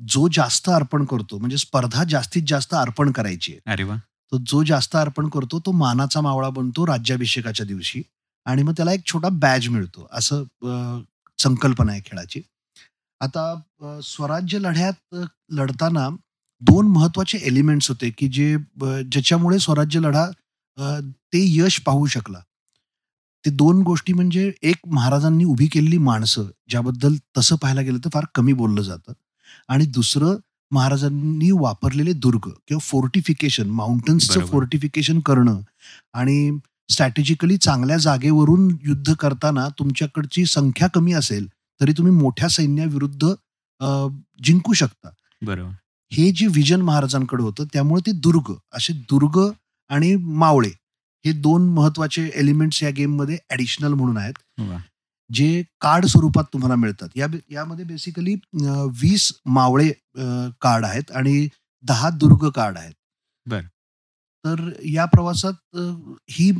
[0.00, 3.72] जो जास्त अर्पण करतो म्हणजे स्पर्धा जास्तीत जास्त अर्पण करायची आहे.
[3.72, 3.96] अरे वा
[4.32, 8.02] तो जो जास्त अर्पण करतो तो मानाचा मावळा बनतो राज्याभिषेकाच्या दिवशी
[8.46, 10.06] आणि मग त्याला एक छोटा बॅज मिळतो.
[10.12, 11.02] असं
[11.38, 12.42] संकल्पना आहे खेळाची.
[13.20, 15.14] आता स्वराज्य लढ्यात
[15.50, 16.08] लढताना
[16.62, 20.26] दोन महत्त्वाचे एलिमेंट्स होते की जे ज्याच्यामुळे स्वराज्य लढा
[21.32, 22.40] ते यश पाहू शकला.
[23.44, 28.24] ते दोन गोष्टी म्हणजे एक महाराजांनी उभी केलेली माणसं ज्याबद्दल तसं पाहायला गेलं तर फार
[28.34, 29.12] कमी बोललं जातं.
[29.68, 30.36] आणि दुसरं
[30.70, 34.44] महाराजांनी वापरलेले दुर्ग किंवा फोर्टिफिकेशन माउंटन्सचं.
[34.46, 35.60] फोर्टिफिकेशन करणं
[36.14, 41.46] आणि स्ट्रॅटेजिकली चांगल्या जागेवरून युद्ध करताना तुमच्याकडची संख्या कमी असेल
[41.80, 43.32] तरी तुम्ही मोठ्या सैन्याविरुद्ध
[44.44, 45.08] जिंकू शकता.
[45.42, 45.70] बरोबर.
[46.12, 49.40] हे जे विजन महाराजांकडे होतं त्यामुळे ते दुर्ग असे दुर्ग
[49.90, 50.70] आणि मावळे
[51.26, 54.34] हे दोन महत्त्वाचे एलिमेंट्स या गेममध्ये ऍडिशनल म्हणून आहेत
[55.32, 58.34] जे कार्ड स्वरूपात तुम्हाला मिळतात या यामध्ये बेसिकली
[59.00, 59.90] वीस मावळे
[60.60, 61.48] कार्ड आहेत आणि
[61.84, 62.92] दहा दुर्ग कार्ड आहेत
[63.46, 63.66] बरं.
[64.44, 65.76] तर या प्रवासात
[66.30, 66.50] ही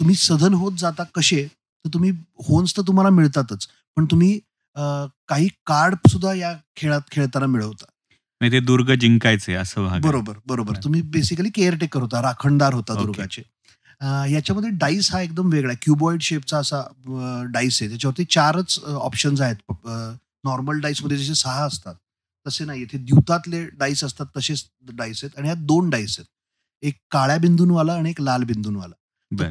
[0.00, 1.46] तुम्ही सधन होत जाता कसे
[1.84, 2.10] तर तुम्ही
[2.44, 4.38] होन्स तर तुम्हाला मिळतातच पण तुम्ही
[5.28, 7.84] काही कार्ड सुद्धा या खेळात खेळताना मिळवता
[8.40, 10.00] म्हणजे ते दुर्ग जिंकायचे असं.
[10.00, 10.84] बरोबर बरोबर बरं.
[10.84, 12.94] तुम्ही बेसिकली केअरटेकर होता राखणदार होता.
[12.94, 13.42] दुर्गाचे
[14.02, 15.78] याच्यामध्ये डाईस हा एकदम वेगळा आहे.
[15.82, 16.82] क्युबॉइड शेपचा असा
[17.52, 17.88] डाईस आहे.
[17.90, 19.72] त्याच्यावरती चारच ऑप्शन्स आहेत.
[20.44, 21.94] नॉर्मलमध्ये जसे सहा असतात
[22.46, 22.82] तसे नाही.
[22.82, 25.38] इथे द्युतातले डाईस असतात तसेच डाईस आहेत.
[25.38, 26.26] आणि ह्यात दोन डाईस आहेत.
[26.82, 28.94] एक काळ्या बिंदूंवाला आणि एक लाल बिंदूंवाला.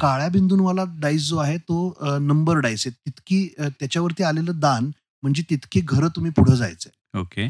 [0.02, 2.96] काळ्या बिंदूंवाला डाईस जो आहे तो नंबर डाईस आहे.
[3.06, 4.92] तितकी त्याच्यावरती आलेलं दान
[5.24, 7.20] म्हणजे तितकी घरं तुम्ही पुढे जायचंय.
[7.20, 7.48] ओके.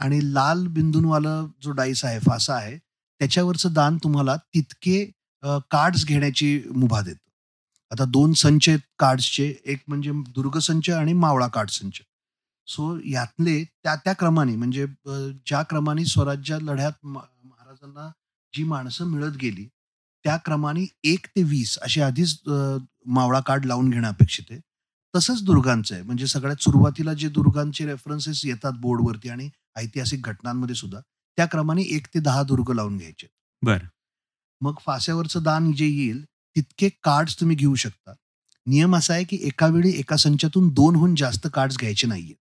[0.00, 5.04] आणि लाल बिंदूंवाला जो डाईस आहे फासा आहे त्याच्यावरचं दान तुम्हाला तितके
[5.70, 7.28] कार्ड्स घेण्याची मुभा देतो.
[7.90, 12.00] आता दोन संच आहेत कार्ड्सचे एक म्हणजे दुर्गसंच आणि मावळा कार्ड संच.
[12.68, 18.08] सो यातले त्या त्या क्रमाने म्हणजे ज्या क्रमाने स्वराज्य लढ्यात महाराजांना
[18.54, 19.66] जी माणसं मिळत गेली
[20.24, 24.60] त्या क्रमाने एक ते वीस असे आधीच मावळा कार्ड लावून घेणं अपेक्षित आहे.
[25.14, 26.02] तसंच दुर्गांचं आहे.
[26.04, 31.00] म्हणजे सगळ्यात सुरुवातीला जे दुर्गांचे रेफरन्सेस येतात बोर्डवरती आणि ऐतिहासिक घटनांमध्ये सुद्धा
[31.38, 33.26] त्या क्रमाने एक ते दहा दुर्ग लावून घ्यायचे
[33.62, 33.78] बर.
[34.60, 36.24] मग फाश्यावरचं दान जे येईल
[36.56, 38.14] तितके कार्ड्स तुम्ही घेऊ शकता.
[38.66, 42.34] नियम असा आहे की एका वेळी एका संचातून दोनहून जास्त कार्ड्स घ्यायचे नाहीये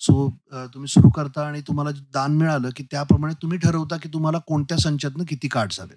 [0.00, 0.28] सो
[0.74, 5.24] तुम्ही सुरू करता आणि तुम्हाला दान मिळालं की त्याप्रमाणे तुम्ही ठरवता की तुम्हाला कोणत्या संचातनं
[5.28, 5.96] किती कार्ड्स हवेत.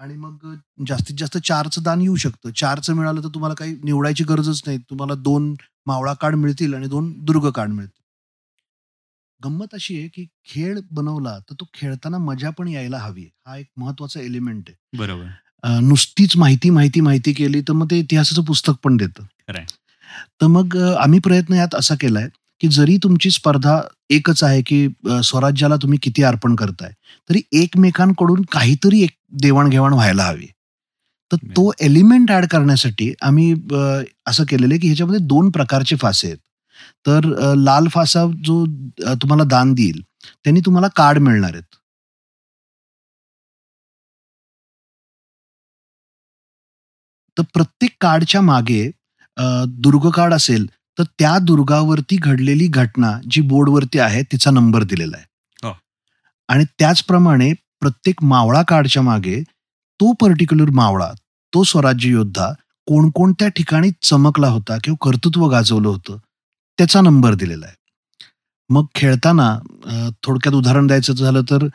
[0.00, 0.54] आणि मग
[0.88, 2.50] जास्तीत जास्त चारचं दान येऊ शकतं.
[2.56, 4.78] चारचं मिळालं तर तुम्हाला काही निवडायची गरजच नाही.
[4.90, 5.54] तुम्हाला दोन
[5.86, 7.99] मावळा कार्ड मिळतील आणि दोन दुर्ग कार्ड मिळतील.
[9.44, 13.66] गंमत अशी आहे की खेळ बनवला तर तो खेळताना मजा पण यायला हवी हा एक
[13.76, 14.98] महत्त्वाचा एलिमेंट आहे.
[14.98, 15.78] बरोबर.
[15.82, 19.24] नुसतीच माहिती माहिती माहिती केली तर मग ते इतिहासाचं पुस्तक पण देतं.
[20.40, 22.28] तर मग आम्ही प्रयत्न यात असा केलाय
[22.60, 24.86] की जरी तुमची स्पर्धा एकच आहे की
[25.24, 26.90] स्वराज्याला तुम्ही किती अर्पण करताय
[27.30, 29.10] तरी एकमेकांकडून काहीतरी एक
[29.42, 30.46] देवाणघेवाण व्हायला हवी
[31.30, 33.52] तर तो एलिमेंट ऍड करण्यासाठी आम्ही
[34.26, 36.38] असं केलेलं आहे की ह्याच्यामध्ये दोन प्रकारचे फासे आहेत.
[37.06, 38.64] तर लाल फासा जो
[39.14, 40.00] तुम्हाला दान देईल
[40.44, 41.76] त्यांनी तुम्हाला कार्ड मिळणार आहेत
[47.36, 48.90] तर प्रत्येक कार्डच्या मागे
[49.80, 50.66] दुर्ग कार्ड असेल
[50.98, 55.68] तर त्या दुर्गावरती घडलेली घटना जी बोर्डवरती आहे तिचा नंबर दिलेला हो.
[55.68, 55.74] आहे
[56.48, 59.40] आणि त्याचप्रमाणे प्रत्येक मावळा कार्डच्या मागे
[60.00, 61.12] तो पर्टिक्युलर मावळा
[61.52, 62.52] तो स्वराज्य योद्धा
[62.88, 66.16] कोणकोणत्या ठिकाणी चमकला होता किंवा कर्तृत्व गाजवलं होतं
[66.78, 67.74] त्याचा नंबर दिलेला आहे.
[68.70, 69.46] मग खेळताना
[70.24, 71.66] थोडक्यात उदाहरण द्यायचं झालं तर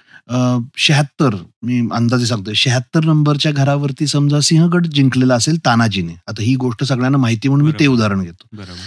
[0.77, 6.13] शहात्तर मी अंदाजे सांगतोय शहात्तर नंबरच्या घरावरती समजा सिंहगड जिंकलेला असेल तानाजीने.
[6.27, 7.87] आता ही गोष्ट सगळ्यांना माहिती म्हणून मी ते.
[7.87, 8.47] उदाहरण घेतो.
[8.53, 8.79] बरोबर.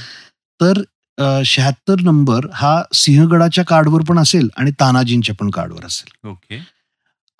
[0.60, 6.28] तर शहात्तर नंबर हा सिंहगडाच्या कार्डवर पण असेल आणि तानाजींच्या पण कार्डवर असेल.
[6.28, 6.58] ओके.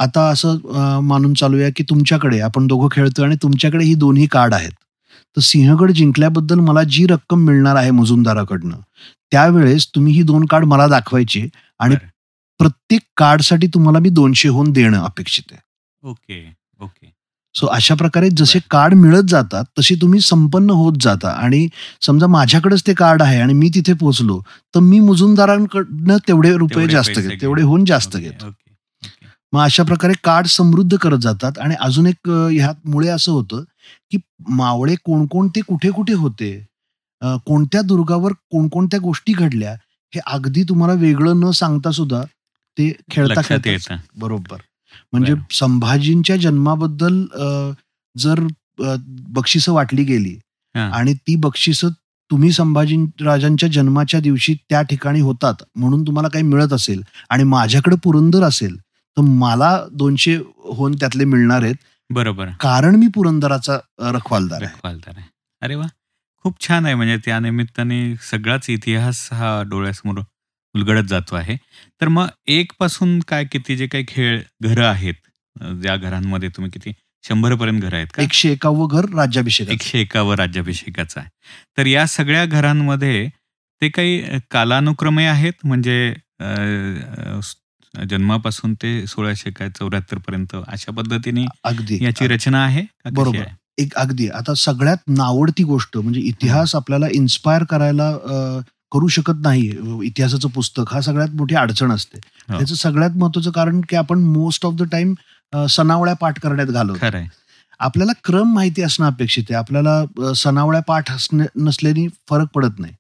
[0.01, 4.73] आता असं मानून चालूया की तुमच्याकडे आपण दोघं खेळतोय आणि तुमच्याकडे ही दोन्ही कार्ड आहेत.
[5.37, 8.77] तर सिंहगड जिंकल्याबद्दल मला जी रक्कम मिळणार आहे मुजुमदाराकडनं
[9.31, 11.97] त्यावेळेस तुम्ही ही दोन कार्ड मला दाखवायची आणि.
[12.61, 15.61] प्रत्येक कार्डसाठी तुम्हाला मी दोनशे होऊन देणं अपेक्षित आहे.
[16.03, 17.13] Okay okay.
[17.55, 21.69] सो अशा प्रकारे जसे कार्ड मिळत जातात तशी तुम्ही संपन्न होत जाता आणि
[22.01, 24.41] समजा माझ्याकडेच ते कार्ड आहे आणि मी तिथे पोहोचलो
[24.75, 27.41] तर मी मुजुमदारांकडनं तेवढे रुपये जास्त घेतो.
[27.41, 28.51] तेवढे होऊन जास्त घेतो.
[29.53, 33.63] मग अशा प्रकारे कार्ड समृद्ध करत जातात आणि अजून एक ह्यात मुळे असं होतं
[34.11, 36.67] की मावळे कोणकोणते कुठे कुठे होते?
[37.23, 39.73] कोणत्या दुर्गावर कोणकोणत्या गोष्टी घडल्या?
[40.15, 42.23] हे अगदी तुम्हाला वेगळं न सांगता सुद्धा
[42.79, 43.97] ते खेळता खेळता येतं.
[44.19, 44.57] बरोबर.
[45.13, 45.35] म्हणजे.
[45.51, 47.25] संभाजींच्या जन्माबद्दल
[48.19, 48.47] जर
[49.09, 50.39] बक्षिसं वाटली गेली.
[50.75, 51.89] आणि ती बक्षिसं
[52.31, 57.97] तुम्ही संभाजी राजांच्या जन्माच्या दिवशी त्या ठिकाणी होतात म्हणून तुम्हाला काही मिळत असेल आणि माझ्याकडे
[57.97, 58.77] पुरंदर असेल
[59.17, 61.75] तर मला दोनशे होऊन त्यातले मिळणार आहेत.
[62.11, 62.49] बरोबर.
[62.61, 63.79] कारण मी पुरंदराचा
[64.13, 64.73] रखवालदार आहे.
[64.73, 65.27] रखवालदार आहे.
[65.63, 65.87] अरे वा!
[66.45, 66.95] खूप छान आहे.
[66.95, 70.21] म्हणजे त्या निमित्ताने सगळाच इतिहास हा डोळ्यासमोर
[70.75, 71.57] उलगडत जातो आहे.
[72.01, 75.15] तर मग एक पासून काय किती जे काही खेळ घरं आहेत
[75.83, 76.93] ज्या घरांमध्ये तुम्ही किती
[77.25, 78.23] शंभर पर्यंत घरं आहेत का?
[78.23, 81.29] एकशे एकावं घर राज्याभिषेक एकशे एकावं राज्याभिषेकाचं आहे.
[81.79, 83.29] तर या सगळ्या घरांमध्ये
[83.83, 85.53] ते काही कालानुक्रमे आहेत?
[85.65, 86.15] म्हणजे
[88.11, 91.99] जन्मापासून ते सोळाशे काय चौऱ्याहत्तर पर्यंत अशा पद्धतीने अगदी.
[92.05, 93.45] याची रचना आहे बरोबर.
[93.79, 94.29] एक अगदी.
[94.29, 98.11] आता सगळ्यात नावडती गोष्ट म्हणजे इतिहास आपल्याला इन्स्पायर करायला
[98.93, 99.69] करू शकत नाही.
[100.05, 102.19] इतिहासाचं पुस्तक हा सगळ्यात मोठी अडचण असते.
[102.19, 102.57] हो.
[102.57, 105.15] त्याचं सगळ्यात महत्वाचं कारण की आपण मोस्ट ऑफ द टाइम
[105.71, 106.99] सनावळ्या पाठ करण्यात घालवतो.
[107.01, 107.27] खरंय
[107.81, 109.59] आपल्याला क्रम माहिती असणं अपेक्षित आहे.
[109.59, 111.11] आपल्याला सनावळ्या पाठ
[111.57, 112.93] नसल्याने फरक पडत नाही.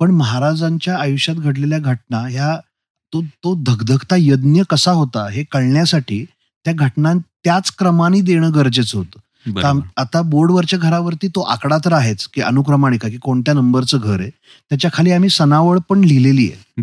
[0.00, 2.56] पण महाराजांच्या आयुष्यात घडलेल्या घटना ह्या
[3.12, 6.24] तो तो धगधगता यज्ञ कसा होता हे कळण्यासाठी
[6.66, 7.12] त्या घटना
[7.44, 9.18] त्याच क्रमाने देणं गरजेचं होतं.
[9.96, 14.30] आता बोर्डवरच्या घरावरती तो आकडा तर आहेच की अनुक्रमाणिका की कोणत्या नंबरचं घर आहे.
[14.70, 16.82] त्याच्याखाली आम्ही सनावळ पण लिहिलेली आहे.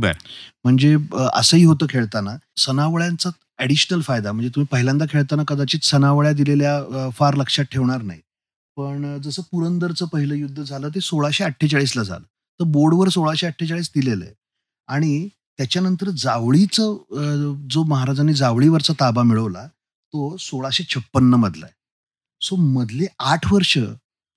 [0.63, 0.95] म्हणजे
[1.33, 7.65] असंही होतं खेळताना सनावळ्यांचा ऍडिशनल फायदा म्हणजे तुम्ही पहिल्यांदा खेळताना कदाचित सनावळ्या दिलेल्या फार लक्षात
[7.71, 8.19] ठेवणार नाही.
[8.77, 12.23] पण जसं पुरंदरचं पहिलं युद्ध झालं ते सोळाशे अठ्ठेचाळीसला झालं.
[12.59, 14.33] तर बोर्डवर सोळाशे अठ्ठेचाळीस दिलेलं आहे.
[14.89, 15.27] आणि
[15.59, 21.73] त्याच्यानंतर जावळीचं जो महाराजांनी जावळीवरचा ताबा मिळवला तो सोळाशे छप्पन्न मधला आहे.
[22.41, 23.77] सो मधले आठ वर्ष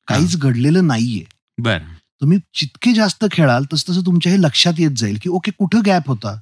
[0.09, 1.25] काहीच घडलेलं नाहीये.
[1.59, 1.79] बर.
[2.21, 6.09] तुम्ही जितके जास्त खेळाल तस तसं तुमच्या हे लक्षात येत जाईल की ओके कुठं गॅप
[6.09, 6.39] होता?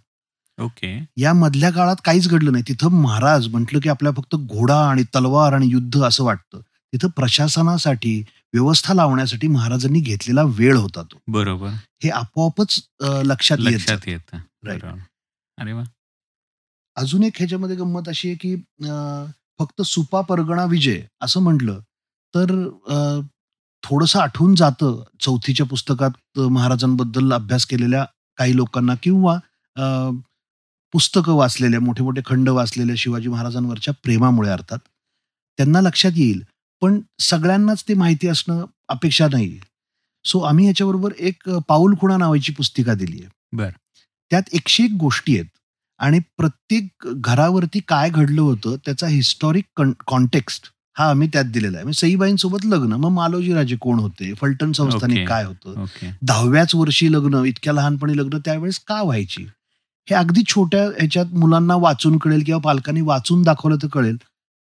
[0.58, 0.96] ओके.
[1.16, 2.64] या मधल्या काळात काहीच घडलं नाही.
[2.68, 6.60] तिथं महाराज म्हटलं की आपल्या फक्त घोडा आणि तलवार आणि युद्ध असं वाटतं.
[6.92, 8.22] तिथं प्रशासनासाठी
[8.54, 11.20] व्यवस्था लावण्यासाठी महाराजांनी घेतलेला वेळ होता तो.
[11.28, 11.68] बरोबर.
[12.02, 13.58] हे आपोआपच लक्षात
[14.06, 14.36] येत.
[15.58, 15.82] अरे वा.
[16.96, 18.54] अजून एक ह्याच्यामध्ये गंमत अशी आहे की
[19.58, 21.78] फक्त सुपा परगणा विजय असं म्हटलं
[22.34, 22.52] तर
[23.82, 28.04] थोडंसं आठवून जातं चौथीच्या पुस्तकात महाराजांबद्दल अभ्यास केलेल्या
[28.38, 29.38] काही लोकांना किंवा
[30.94, 34.78] पुस्तकं वाचलेल्या मोठे मोठे खंड वाचलेल्या शिवाजी महाराजांवरच्या प्रेमामुळे अर्थात.
[35.58, 36.42] त्यांना लक्षात येईल
[36.82, 39.58] पण सगळ्यांनाच ते माहिती असणं अपेक्षा नाही
[40.24, 43.70] सो आम्ही याच्याबरोबर एक पाऊल खुणा नावाची पुस्तिका दिली आहे बर.
[44.30, 45.46] त्यात एकशे एक गोष्टी आहेत.
[45.98, 50.64] आणि प्रत्येक घरावरती काय घडलं होतं त्याचा हिस्टॉरिक कॉन्टेक्स्ट
[50.98, 51.84] हा आम्ही त्यात दिलेला आहे.
[51.84, 54.32] म्हणजे सईबाईंसोबत लग्न मग मालोजी राजे कोण होते?
[54.34, 55.28] फलटण संस्थानिक Okay.
[55.28, 55.84] काय होतं?
[56.22, 59.42] दहाव्याच वर्षी लग्न इतक्या लहानपणी लग्न त्यावेळेस का व्हायची?
[60.10, 64.16] हे अगदी छोट्या ह्याच्यात मुलांना वाचून कळेल किंवा पालकांनी वाचून दाखवलं तर कळेल.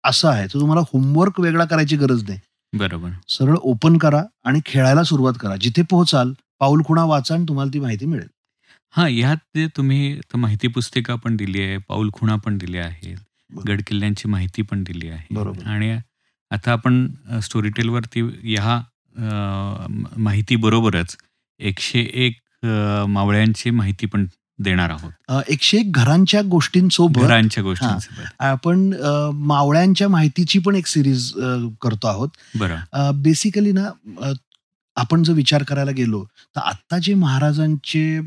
[0.04, 0.47] असं आहे.
[0.47, 2.39] तर तुम्हाला होमवर्क वेगळा करायची गरज नाही.
[2.73, 3.10] बरोबर.
[3.30, 5.56] सरळ ओपन करा आणि खेळायला सुरुवात करा.
[5.56, 8.28] जिथे पोहोचाल पाऊल खुणा वाचा आणि तुम्हाला ती माहिती मिळेल.
[8.94, 13.16] हा यात जे तुम्ही माहिती पुस्तिका पण दिली आहे पाऊल खुणा पण दिल्या आहेत
[13.50, 13.72] बरोबर.
[13.74, 15.26] गड किल्ल्यांची माहिती पण दिली आहे.
[15.32, 15.68] बरोबर.
[15.68, 15.92] आणि
[16.52, 17.08] आता आपण
[17.44, 18.76] स्टोरी टेलवरती ह्या
[19.16, 19.22] अ,
[19.90, 21.16] म- माहिती बरोबरच
[21.60, 24.26] एकशे एक अ, मावळ्यांची माहिती पण
[24.60, 25.12] देणार आहोत.
[25.30, 28.26] अं, एकशे एक घरांच्या गोष्टींसोबत घरांच्या गोष्टींसोबत.
[28.40, 31.32] आपण अं, मावळ्यांच्या माहितीची पण एक सिरीज
[31.82, 32.30] करतो आहोत.
[32.56, 33.12] बरं.
[33.22, 33.86] बेसिकली ना
[34.22, 34.32] अ,
[34.96, 36.24] आपण जर विचार करायला गेलो
[36.56, 38.20] तर आत्ता जे महाराजांचे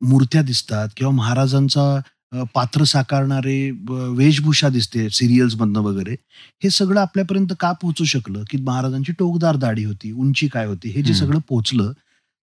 [0.00, 6.14] मूर्त्या दिसतात किंवा महाराजांचा पात्र साकारणारे वेशभूषा दिसते सिरियल्स मधनं वगैरे
[6.62, 8.42] हे सगळं आपल्यापर्यंत का पोहोचू शकलं?
[8.50, 10.88] की महाराजांची टोकदार दाढी होती उंची काय होती?
[10.90, 11.14] हे जे.
[11.14, 11.92] सगळं पोहोचलं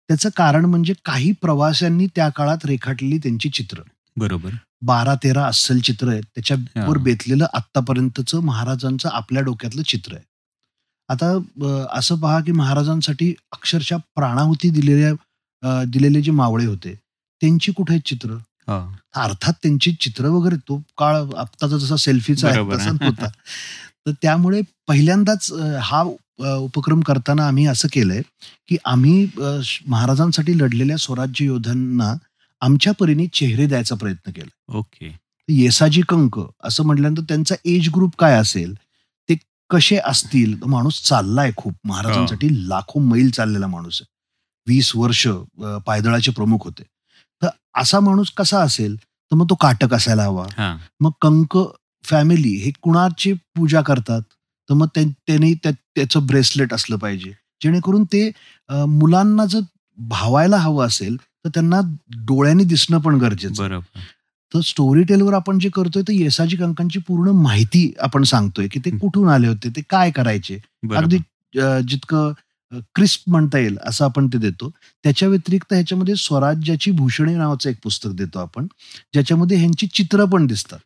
[0.10, 3.82] त्याचं कारण म्हणजे काही प्रवाशांनी त्या काळात रेखाटलेली त्यांची चित्र.
[4.18, 4.50] बरोबर.
[4.82, 6.98] बारा तेरा अस्सल चित्र आहेत त्याच्यावर.
[6.98, 10.24] बेतलेलं आत्तापर्यंतचं महाराजांचं आपल्या डोक्यातलं चित्र आहे.
[11.10, 11.32] आता
[11.92, 16.94] असं पहा की महाराजांसाठी अक्षरशः प्राणाहुती दिलेल्या दिलेले जे मावळे होते
[17.42, 18.38] त्यांची कुठे आहेत चित्र?
[19.16, 22.64] अर्थात त्यांची चित्र वगैरे तो काळ आत्ताचा जसा सेल्फीचा आहे.
[22.72, 23.28] तसा नव्हता
[24.06, 25.52] तर त्यामुळे पहिल्यांदाच
[25.84, 26.02] हा
[26.56, 28.22] उपक्रम करताना आम्ही असं केलंय
[28.70, 29.28] की आम्ही
[29.88, 32.14] महाराजांसाठी लढलेल्या स्वराज्य योद्ध्यांना
[32.62, 34.78] आमच्या परीने चेहरे द्यायचा प्रयत्न केला.
[34.78, 35.16] ओके.
[35.50, 38.74] येसाजी कंक असं म्हटल्यानंतर त्यांचा एज ग्रुप काय असेल?
[39.70, 40.62] कसे असतील?
[40.62, 41.74] तो माणूस चाललाय खूप.
[41.84, 44.14] महाराजांसाठी लाखो मैल चाललेला माणूस आहे.
[44.68, 45.28] वीस वर्ष
[45.86, 46.84] पायदळाचे प्रमुख होते.
[47.42, 48.96] तर असा माणूस कसा असेल?
[48.96, 50.46] तर मग तो काटक असायला हवा.
[51.00, 51.58] मग कंक
[52.04, 54.22] फॅमिली हे कुणाची पूजा करतात?
[54.70, 57.32] तर मग त्या- त्यांनी त्या- त्याचं ब्रेसलेट असलं पाहिजे.
[57.64, 58.32] जेणेकरून ते
[58.70, 59.60] मुलांना जर
[59.98, 63.64] भावायला हवं असेल तर त्यांना डोळ्यांनी दिसणं पण गरजेचं
[64.54, 68.90] तर स्टोरी टेलवर आपण जे करतोय तर येसाजी कंकांची पूर्ण माहिती आपण सांगतोय की ते.
[68.98, 70.58] कुठून आले होते ते काय करायचे.
[70.96, 71.18] अगदी
[71.90, 72.32] जितकं
[72.96, 74.70] क्रिस्प म्हणता येईल असं आपण ते देतो.
[75.04, 78.66] त्याच्या व्यतिरिक्त ह्याच्यामध्ये स्वराज्याची भूषणे नावाचं एक पुस्तक देतो आपण
[79.14, 80.80] ज्याच्यामध्ये ह्यांची चित्र पण दिसतात.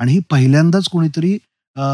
[0.00, 1.36] आणि ही पहिल्यांदाच कोणीतरी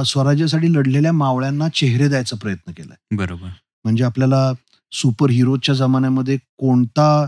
[0.06, 3.16] स्वराज्यासाठी लढलेल्या मावळ्यांना चेहरे द्यायचा प्रयत्न केलाय.
[3.16, 3.48] बरोबर.
[3.84, 4.52] म्हणजे आपल्याला
[4.92, 7.26] सुपर हिरोच्या जमान्यामध्ये कोणता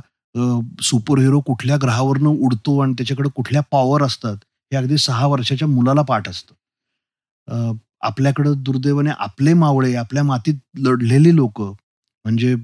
[0.82, 4.36] सुपर हिरो कुठल्या ग्रहावरनं उडतो आणि त्याच्याकडे कुठल्या पॉवर असतात
[4.72, 7.74] हे अगदी सहा वर्षाच्या मुलाला पाठ असतं.
[8.00, 12.54] आपल्याकडं दुर्दैवाने आपले मावळे आपल्या मातीत लढलेली लोक म्हणजे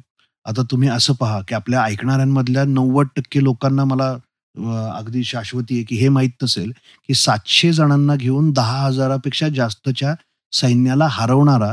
[0.46, 4.09] आता तुम्ही असं पहा की आपल्या ऐकणाऱ्यांमधल्या नव्वद टक्के लोकांना मला
[4.94, 6.70] अगदी शाश्वती आहे की हे माहीत नसेल
[7.09, 10.14] की सातशे जणांना घेऊन दहा हजारापेक्षा जास्तच्या
[10.52, 11.72] सैन्याला हरवणारा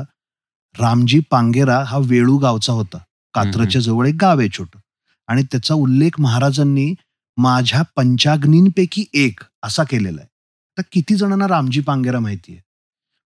[0.75, 2.97] रामजी पांगेरा हा वेळू गावचा होता.
[3.33, 4.79] कात्रच्या जवळ एक गाव आहे छोटं.
[5.27, 6.93] आणि त्याचा उल्लेख महाराजांनी
[7.37, 10.27] माझ्या पंचाग्नींपैकी एक असा केलेला आहे.
[10.77, 12.61] तर किती जणांना रामजी पांगेरा माहिती आहे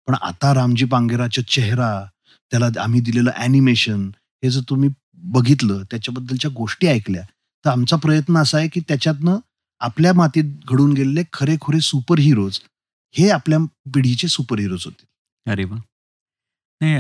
[0.08, 2.06] पण आता रामजी पांगेराचा चेहरा
[2.52, 4.10] त्याला आम्ही दिलेलं अॅनिमेशन
[4.44, 7.24] हे जर तुम्ही बघितलं त्याच्याबद्दलच्या गोष्टी ऐकल्या
[7.66, 9.38] तर आमचा प्रयत्न असा आहे की त्याच्यातनं
[9.80, 12.60] आपल्या मातीत घडून गेलेले खरेखुरे सुपर हिरोज
[13.12, 13.60] हे आपल्या
[13.94, 15.52] पिढीचे सुपर हिरोज होते.
[15.52, 15.78] अरे वा.
[16.82, 16.96] नाही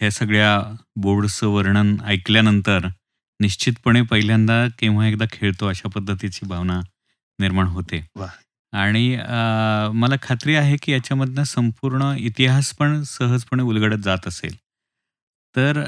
[0.00, 2.86] ह्या सगळ्या बोर्डचं वर्णन ऐकल्यानंतर
[3.40, 6.80] निश्चितपणे पहिल्यांदा केव्हा एकदा खेळतो अशा पद्धतीची भावना
[7.38, 8.04] निर्माण होते.
[8.72, 9.16] आणि
[9.94, 14.56] मला खात्री आहे की याच्यामधनं संपूर्ण इतिहास पण सहजपणे उलगडत जात असेल.
[15.54, 15.82] तर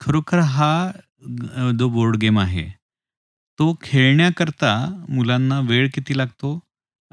[0.00, 0.90] खरोखर हा
[1.78, 2.68] जो बोर्ड गेम आहे
[3.58, 4.74] तो खेळण्याकरता
[5.08, 6.58] मुलांना वेळ किती लागतो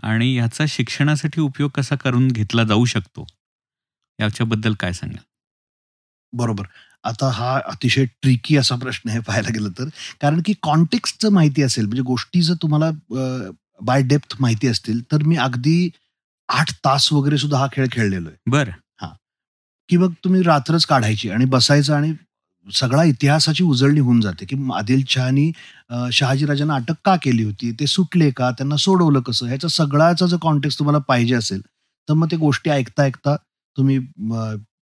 [0.04, 3.26] आणि ह्याचा शिक्षणासाठी उपयोग कसा करून घेतला जाऊ शकतो?
[4.20, 5.24] याच्याबद्दल काय सांगाल?
[6.34, 6.66] बरोबर.
[7.04, 9.88] आता हा अतिशय ट्रिकी असा प्रश्न आहे पाहायला गेलं तर.
[10.22, 12.89] कारण की कॉन्टेक्स्ट जर माहिती असेल म्हणजे गोष्टी जर तुम्हाला
[13.86, 15.89] बाय डेप्थ माहिती असतील तर मी अगदी
[16.50, 18.38] आठ तास वगैरे सुद्धा हा खेळ खेळलेलो आहे.
[18.52, 18.72] बरं.
[19.89, 22.13] की मग तुम्ही रात्रच काढायची आणि बसायचं आणि
[22.68, 25.52] सगळा इतिहासाची उजळणी होऊन जाते की आदिलशहानी
[26.13, 27.72] शहाजीराजांना अटक का केली होती?
[27.80, 28.52] ते सुटले का?
[28.52, 29.48] त्यांना सोडवलं कसं?
[29.48, 31.62] ह्याचा सगळ्याचा जर कॉन्टेक्स्ट तुम्हाला पाहिजे असेल
[32.10, 33.36] तर मग ते गोष्टी ऐकता ऐकता
[33.78, 33.98] तुम्ही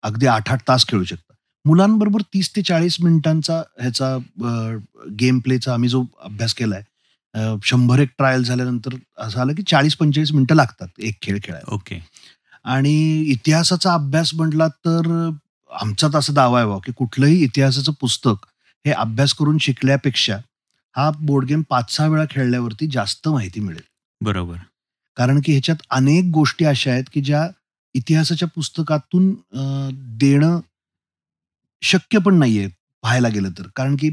[0.04, 1.23] अगदी आठ आठ तास खेळू शकता.
[1.64, 4.16] मुलांबरोबर तीस ते चाळीस मिनिटांचा ह्याचा
[5.20, 6.82] गेम प्लेचा आम्ही जो अभ्यास केलाय
[7.64, 11.74] शंभर एक ट्रायल झाल्यानंतर असं आलं की चाळीस पंचेचाळीस मिनिटं लागतात एक खेळ खेळायला.
[11.74, 11.98] ओके.
[12.64, 15.08] आणि इतिहासाचा अभ्यास म्हटला तर
[15.70, 18.46] आमचा तर असा दावा आहे की कुठलंही इतिहासाचं पुस्तक
[18.84, 20.36] हे अभ्यास करून शिकल्यापेक्षा
[20.96, 23.82] हा बोर्ड गेम पाच सहा वेळा खेळल्यावरती जास्त माहिती मिळेल.
[24.20, 24.56] बरोबर.
[25.16, 27.46] कारण की ह्याच्यात अनेक गोष्टी अशा आहेत की ज्या
[27.94, 29.32] इतिहासाच्या पुस्तकातून
[30.18, 30.58] देणं
[31.84, 32.68] शक्य पण नाहीये
[33.02, 33.66] पाहायला गेलं तर.
[33.76, 34.08] कारण की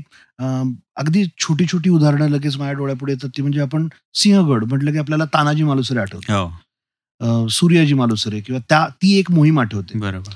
[0.97, 3.29] अगदी छोटी छोटी उदाहरणं लगेच माझ्या डोळ्यापुढे येतात.
[3.38, 7.47] ती म्हणजे आपण सिंहगड म्हटलं की आपल्याला तानाजी मालुसरे आठवतं हो.
[7.49, 9.97] सूर्याजी मालुसरे किंवा त्या ती एक मोहीम आठवते.
[9.99, 10.34] बरोबर.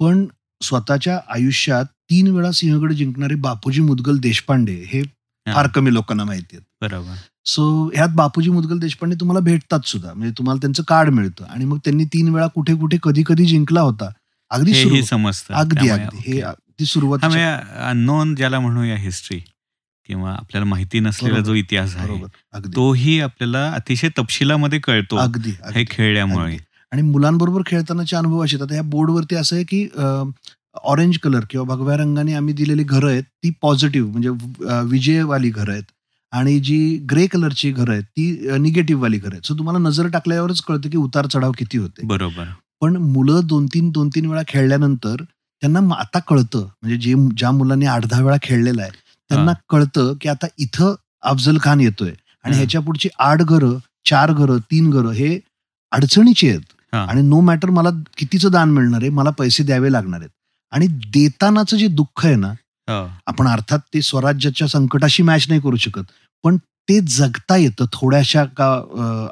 [0.00, 0.24] पण
[0.60, 5.02] स्वतःच्या आयुष्यात तीन वेळा सिंहगड जिंकणारे बापूजी मुदगल देशपांडे हे
[5.46, 6.64] फार कमी लोकांना माहिती आहेत.
[6.82, 7.14] बरोबर.
[7.46, 7.64] सो
[7.94, 10.12] ह्यात बापूजी मुदगल देशपांडे तुम्हाला भेटतात सुद्धा.
[10.12, 11.44] म्हणजे तुम्हाला त्यांचं कार्ड मिळतं.
[11.44, 14.10] आणि मग त्यांनी तीन वेळा कुठे कुठे कधी कधी जिंकला होता.
[14.50, 15.54] अगदी समजतं.
[15.54, 16.16] अगदी अगदी.
[16.26, 16.40] हे
[16.82, 19.38] अगदी सुरुवातीच्या अननोन ज्याला म्हणूया हिस्ट्री
[20.08, 22.20] किंवा आपल्याला माहिती नसलेला जो इतिहास आहे
[22.76, 26.56] तोही आपल्याला अतिशय तपशिलामध्ये कळतो अगदी हे खेळल्यामुळे.
[26.92, 29.86] आणि मुलांबरोबर खेळतानाचे अनुभव असे येतात ह्या बोर्डवरती असं आहे की
[30.84, 34.28] ऑरेंज कलर किंवा भगव्या रंगाने आम्ही दिलेली घरं आहेत ती पॉझिटिव्ह म्हणजे
[34.90, 35.84] विजयवाली घरं आहेत.
[36.32, 39.46] आणि जी ग्रे कलरची घरं आहेत ती निगेटिव्ह वाली घरं आहेत.
[39.46, 42.06] सो तुम्हाला नजर टाकल्यावरच कळतं की उतार चढाव किती होते.
[42.06, 42.44] बरोबर.
[42.80, 45.22] पण मुलं दोन तीन दोन तीन वेळा खेळल्यानंतर
[45.62, 48.90] त्यांना आता कळतं म्हणजे जे ज्या मुलांनी आठ दहा वेळा खेळलेला आहे
[49.30, 49.52] त्यांना.
[49.70, 52.12] कळतं की आता इथं अफजल खान येतोय
[52.44, 52.56] आणि.
[52.56, 55.38] ह्याच्या पुढची आठ घरं चार घरं तीन घरं हे
[55.92, 56.60] अडचणीची आहेत.
[56.92, 60.30] आणि नो मॅटर मला कितीचं दान मिळणार आहे मला पैसे द्यावे लागणार आहेत
[60.72, 62.52] आणि देतानाचं जे दुःख आहे ना
[63.26, 66.10] आपण अर्थात ते स्वराज्याच्या संकटाशी मॅच नाही करू शकत
[66.44, 66.56] पण
[66.88, 68.72] ते जगता येतं थोड्याशा का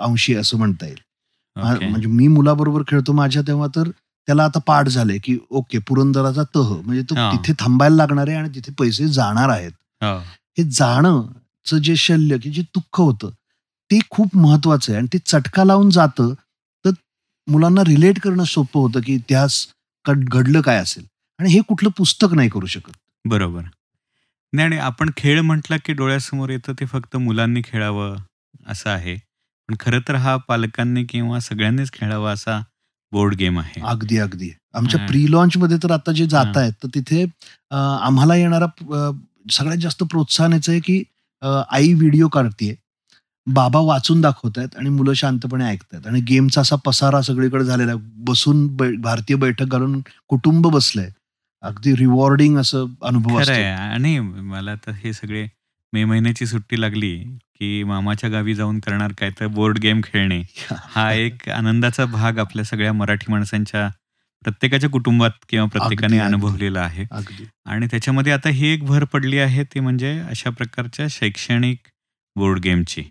[0.00, 0.98] अंशी असं म्हणता येईल.
[1.56, 3.90] म्हणजे मी मुलाबरोबर खेळतो माझ्या तेव्हा तर
[4.30, 7.14] त्याला आता पाठ झालंय की ओके पुरंदराचा तह म्हणजे तो.
[7.14, 9.72] तिथे थांबायला लागणार आहे आणि तिथे पैसे जाणार आहेत.
[10.02, 13.30] हो, जाणंच जे शल्य की जे दुःख होतं
[13.90, 16.32] ते खूप महत्वाचं आहे आणि ते चटका लावून जातं
[16.84, 16.90] तर
[17.48, 19.66] मुलांना रिलेट करणं सोपं होतं की इतिहास
[20.06, 21.04] घडलं काय असेल?
[21.38, 22.92] आणि हे कुठलं पुस्तक नाही करू शकत.
[23.24, 23.62] बरोबर.
[24.52, 28.16] नाही आणि आपण खेळ म्हटला की डोळ्यासमोर येतं ते फक्त मुलांनी खेळावं
[28.66, 29.16] असं आहे.
[29.68, 32.60] पण खरं तर हा पालकांनी किंवा सगळ्यांनीच खेळावा असा
[33.12, 33.80] बोर्ड गेम आहे.
[33.82, 34.50] अगदी अगदी.
[34.74, 35.06] आमच्या.
[35.06, 36.56] प्री लॉन्च मध्ये तर आता जे जात.
[36.56, 37.24] आहेत तर तिथे
[37.72, 38.66] आम्हाला येणारा
[39.50, 41.02] सगळ्यात जास्त प्रोत्साहन याचं आहे की
[41.70, 42.74] आई व्हिडिओ काढतीये
[43.46, 48.00] बाबा वाचून दाखवत आहेत आणि मुलं शांतपणे ऐकतायत आणि गेमचा असा पसारा सगळीकडे झालेला आहे.
[48.26, 51.10] बसून भारतीय बैठक घालून कुटुंब बसलंय.
[51.62, 55.46] अगदी रिवॉर्डिंग असं अनुभव आणि मला तर हे सगळे
[55.92, 57.16] मे महिन्याची सुट्टी लागली.
[57.60, 60.42] की मामाच्या गावी जाऊन करणार काय तर बोर्ड गेम खेळणे.
[60.70, 63.88] हा एक आनंदाचा भाग आपल्या सगळ्या मराठी माणसांच्या
[64.42, 66.18] प्रत्येकाच्या कुटुंबात किंवा प्रत्येकाने.
[66.18, 67.04] अनुभवलेला आहे.
[67.64, 71.78] आणि त्याच्यामध्ये आता ही एक भर पडली आहे ती म्हणजे अशा प्रकारच्या शैक्षणिक
[72.36, 73.02] बोर्ड गेमची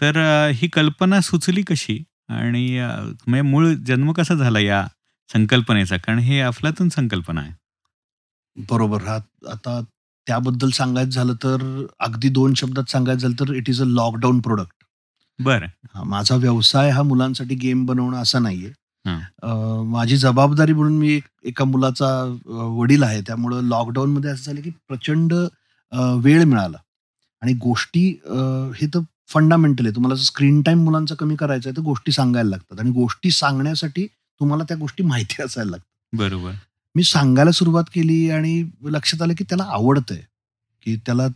[0.00, 0.16] तर
[0.54, 2.02] ही कल्पना सुचली कशी?
[2.28, 2.80] आणि
[3.26, 4.86] म्हणजे मूळ जन्म कसा झाला या
[5.32, 5.96] संकल्पनेचा?
[5.96, 7.52] कारण हे अफलातून संकल्पना आहे.
[8.68, 9.02] बरोबर.
[9.02, 9.14] हा
[9.50, 9.80] आता
[10.26, 14.72] त्याबद्दल सांगायचं झालं तर अगदी दोन शब्दात सांगायचं झालं तर it is a lockdown product
[15.42, 15.66] बरं.
[16.04, 18.72] माझा व्यवसाय हा मुलांसाठी गेम बनवणं असा नाहीये.
[19.06, 19.84] हं.
[19.84, 25.32] माझी जबाबदारी म्हणून मी एक- मुलाचा वडील आहे त्यामुळं लॉकडाऊन मध्ये असं झालं की प्रचंड
[25.94, 26.76] वेळ मिळाला.
[27.42, 28.20] आणि गोष्टी
[28.76, 28.98] हे तर
[29.28, 29.94] फंडामेंटल आहे.
[29.94, 32.80] तुम्हाला स्क्रीन टाइम मुलांचा कमी करायचा आहे तर गोष्टी सांगायला लागतात.
[32.80, 34.06] आणि गोष्टी सांगण्यासाठी
[34.40, 36.18] तुम्हाला त्या गोष्टी माहिती असायला लागतात.
[36.18, 36.52] बरोबर.
[36.96, 40.20] मी सांगायला सुरुवात केली आणि लक्षात आलं की त्याला आवडतंय.
[40.82, 41.28] की त्याला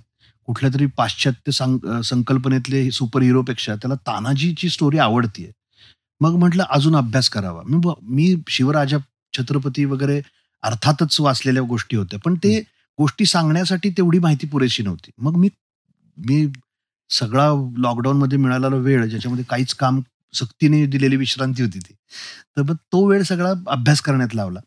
[0.47, 1.53] कुठल्या तरी पाश्चात्य
[2.05, 5.51] संकल्पनेतले सुपर हिरोपेक्षा त्याला तानाजीची स्टोरी आवडतीये.
[6.21, 7.63] मग म्हटलं अजून अभ्यास करावा.
[7.69, 8.97] मी ब- मी शिवराजा
[9.39, 10.23] छत्रपती वगैरे
[10.63, 12.61] अर्थातच वाचलेल्या गोष्टी होत्या पण ते
[12.99, 15.11] गोष्टी सांगण्यासाठी तेवढी माहिती पुरेशी नव्हती.
[15.19, 15.49] मग मी
[16.17, 16.49] मी
[17.11, 20.01] सगळा लॉकडाऊन मध्ये मिळालेला वेळ ज्याच्यामध्ये काहीच काम
[20.33, 21.93] सक्तीने दिलेली विश्रांती होती ती
[22.57, 24.61] तर मग तो वेळ सगळा अभ्यास करण्यात लावला.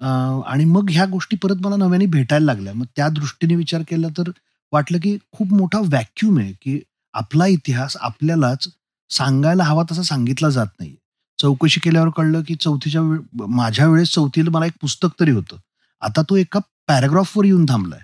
[0.00, 2.72] आणि मग ह्या गोष्टी परत मला नव्याने भेटायला लागल्या.
[2.74, 4.30] मग त्या दृष्टीने विचार केला तर
[4.72, 6.80] वाटलं की खूप मोठा व्हॅक्यूम आहे की
[7.14, 8.68] आपला इतिहास आपल्यालाच
[9.10, 10.94] सांगायला हवा तसा सांगितला जात नाही
[11.38, 15.56] चौकशी केल्यावर कळलं की चौथीच्या वेळ माझ्या वेळेस चौथीला मला एक पुस्तक तरी होतं.
[16.02, 18.00] आता तो एका पॅराग्राफवर येऊन थांबलाय.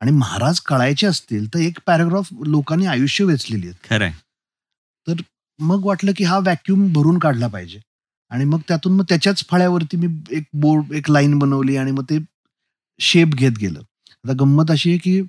[0.00, 3.88] आणि महाराज कळायचे असतील तर एक पॅराग्राफ लोकांनी आयुष्य वेचलेली आहेत.
[3.90, 5.18] खरं आहे
[5.58, 7.78] मग वाटलं की हा व्हॅक्यूम भरून काढला पाहिजे.
[8.30, 12.18] आणि मग त्यातून मग त्याच्याच फळ्यावरती मी एक बोर्ड एक लाईन बनवली आणि मग ते
[13.00, 13.80] शेप घेत गेलं.
[14.24, 15.20] आता गंमत अशी आहे की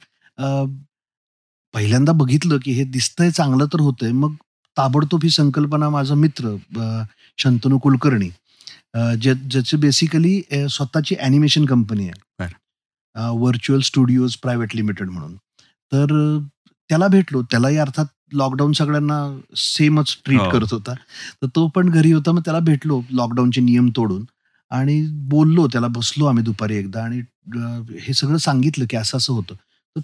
[1.74, 4.12] पहिल्यांदा बघितलं की हे दिसतंय चांगलं तर होतंय.
[4.12, 4.34] मग
[4.78, 6.56] ताबडतोब ही संकल्पना माझा मित्र
[7.38, 8.30] शंतनू कुलकर्णी
[8.96, 12.50] ज्या ज्याची बेसिकली स्वतःची ॲनिमेशन कंपनी आहे.
[13.16, 15.36] व्हर्च्युअल स्टुडिओज प्रायव्हेट लिमिटेड म्हणून.
[15.92, 16.38] तर
[16.90, 17.42] त्याला भेटलो.
[17.42, 19.18] त्यालाही अर्थात लॉकडाऊन सगळ्यांना
[19.58, 20.50] सेमच ट्रीट हो.
[20.52, 20.94] करत होता.
[21.42, 24.24] तर तो पण घरी होता मग त्याला भेटलो लॉकडाऊनचे नियम तोडून.
[24.72, 27.22] आणि बोललो त्याला बसलो आम्ही दुपारी एकदा आणि
[28.02, 29.56] हे सगळं सांगितलं की असं असं होतं.
[29.96, 30.00] तर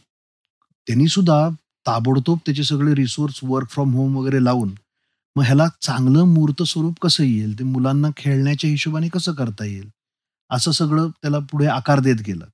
[0.87, 1.47] त्यांनी सुद्धा
[1.85, 4.73] ताबडतोब त्याचे सगळे रिसोर्स वर्क फ्रॉम होम वगैरे लावून
[5.35, 7.57] मग ह्याला चांगलं मूर्त स्वरूप कसं येईल?
[7.59, 9.87] ते मुलांना खेळण्याच्या हिशोबाने कसं करता येईल?
[10.49, 12.45] असं सगळं त्याला पुढे आकार देत गेलं.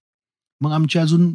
[0.62, 1.26] मग आमचे अजून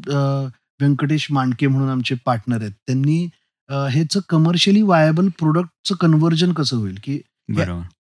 [0.80, 3.26] व्यंकटेश मांडके म्हणून आमचे पार्टनर आहेत त्यांनी
[3.70, 6.98] ह्याचं कमर्शियली वायबल प्रोडक्टचं कन्व्हर्जन कसं होईल?
[7.04, 7.20] की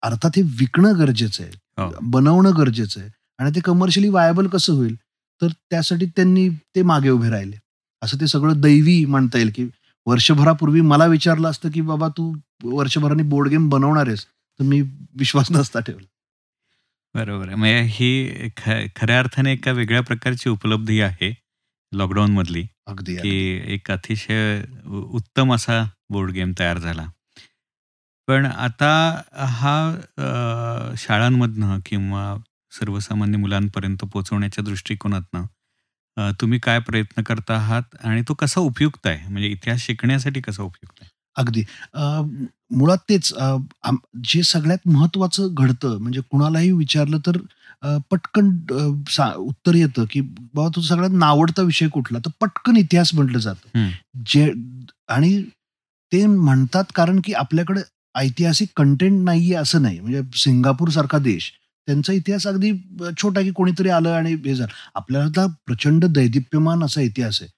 [0.03, 1.51] अर्थात हे विकणं गरजेचं आहे.
[1.77, 1.91] हो.
[2.01, 3.09] बनवणं गरजेचं आहे.
[3.39, 4.95] आणि ते कमर्शियली वायबल कसं होईल?
[5.41, 7.55] तर त्यासाठी त्यांनी ते मागे उभे राहिले.
[8.01, 9.67] असं ते सगळं दैवी म्हणता येईल की
[10.05, 14.81] वर्षभरापूर्वी मला विचारलं असतं की बाबा तू वर्षभराने बोर्ड गेम बनवणार आहेस तर मी
[15.17, 16.05] विश्वास नसता ठेवला.
[17.15, 17.55] बरोबर आहे.
[17.55, 18.49] म्हणजे ही
[18.95, 21.35] खऱ्या अर्थाने एका वेगळ्या प्रकारची उपलब्धी आहे
[21.91, 22.63] लॉकडाऊन मधली.
[22.87, 23.35] अगदी की.
[23.73, 24.61] एक अतिशय
[25.11, 27.05] उत्तम असा बोर्ड गेम तयार झाला.
[28.27, 28.91] पण आता
[29.57, 29.75] हा
[30.97, 32.23] शाळांमधनं किंवा
[32.71, 39.27] सर्वसामान्य मुलांपर्यंत पोहोचवण्याच्या दृष्टिकोनातनं तुम्ही काय प्रयत्न करत आहात आणि तो कसा उपयुक्त आहे?
[39.29, 41.09] म्हणजे इतिहास शिकण्यासाठी कसा उपयुक्त आहे?
[41.35, 41.63] अगदी.
[42.77, 43.33] मुळात तेच
[44.23, 47.37] जे सगळ्यात महत्वाचं घडतं म्हणजे कुणालाही विचारलं तर
[48.11, 48.49] पटकन
[49.37, 52.19] उत्तर येतं की बाबा तुझा सगळ्यात नावडता विषय कुठला?
[52.19, 53.69] तर पटकन इतिहास म्हटलं जातं.
[54.25, 54.51] जे
[55.09, 55.41] आणि
[56.11, 57.81] ते म्हणतात कारण की आपल्याकडे
[58.15, 59.99] ऐतिहासिक कंटेंट नाहीये असं नाही.
[59.99, 61.51] म्हणजे सिंगापूर सारखा देश
[61.87, 62.71] त्यांचा इतिहास अगदी
[63.21, 64.71] छोटा की कोणीतरी आलं आणि हे झालं.
[64.95, 67.49] आपल्याला प्रचंड दैदिप्यमान असा इतिहास आहे.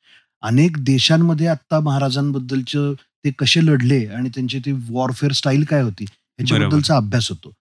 [0.44, 2.94] अनेक देशांमध्ये आत्ता महाराजांबद्दलचं
[3.26, 7.52] ते कसे लढले आणि त्यांची ती वॉरफेअर स्टाईल काय होती ह्याच्याबद्दलचा अभ्यास होतो.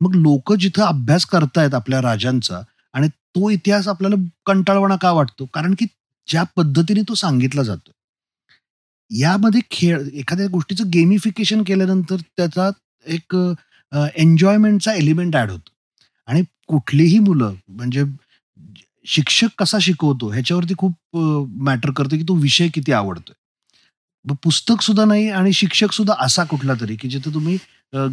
[0.00, 2.60] मग लोक जिथं अभ्यास करतायत आपल्या राजांचा
[2.94, 4.16] आणि तो इतिहास आपल्याला
[4.46, 5.44] कंटाळवाणा का वाटतो?
[5.54, 5.86] कारण की
[6.28, 7.90] ज्या पद्धतीने तो सांगितला जातो
[9.10, 12.70] यामध्ये खेळ एखाद्या गोष्टीचं गेमिफिकेशन केल्यानंतर त्याचा
[13.06, 13.36] एक
[14.16, 15.70] एन्जॉयमेंटचा एलिमेंट ऍड होतो.
[16.28, 18.02] आणि कुठलीही मुलं म्हणजे
[19.06, 21.16] शिक्षक कसा शिकवतो ह्याच्यावरती खूप
[21.62, 23.34] मॅटर करतं की तो विषय किती आवडतोय.
[24.42, 27.56] पुस्तक सुद्धा नाही आणि शिक्षक सुद्धा असा कुठला तरी की जिथे तुम्ही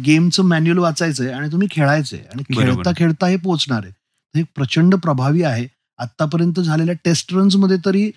[0.04, 2.42] गेमचं मॅन्युअल वाचायचंय आणि तुम्ही खेळायचंय आणि.
[2.54, 3.92] खेळता खेळता हे पोहोचणार आहे.
[4.34, 5.66] हे प्रचंड प्रभावी आहे.
[5.98, 8.10] आतापर्यंत झालेल्या टेस्ट रन्समध्ये तरी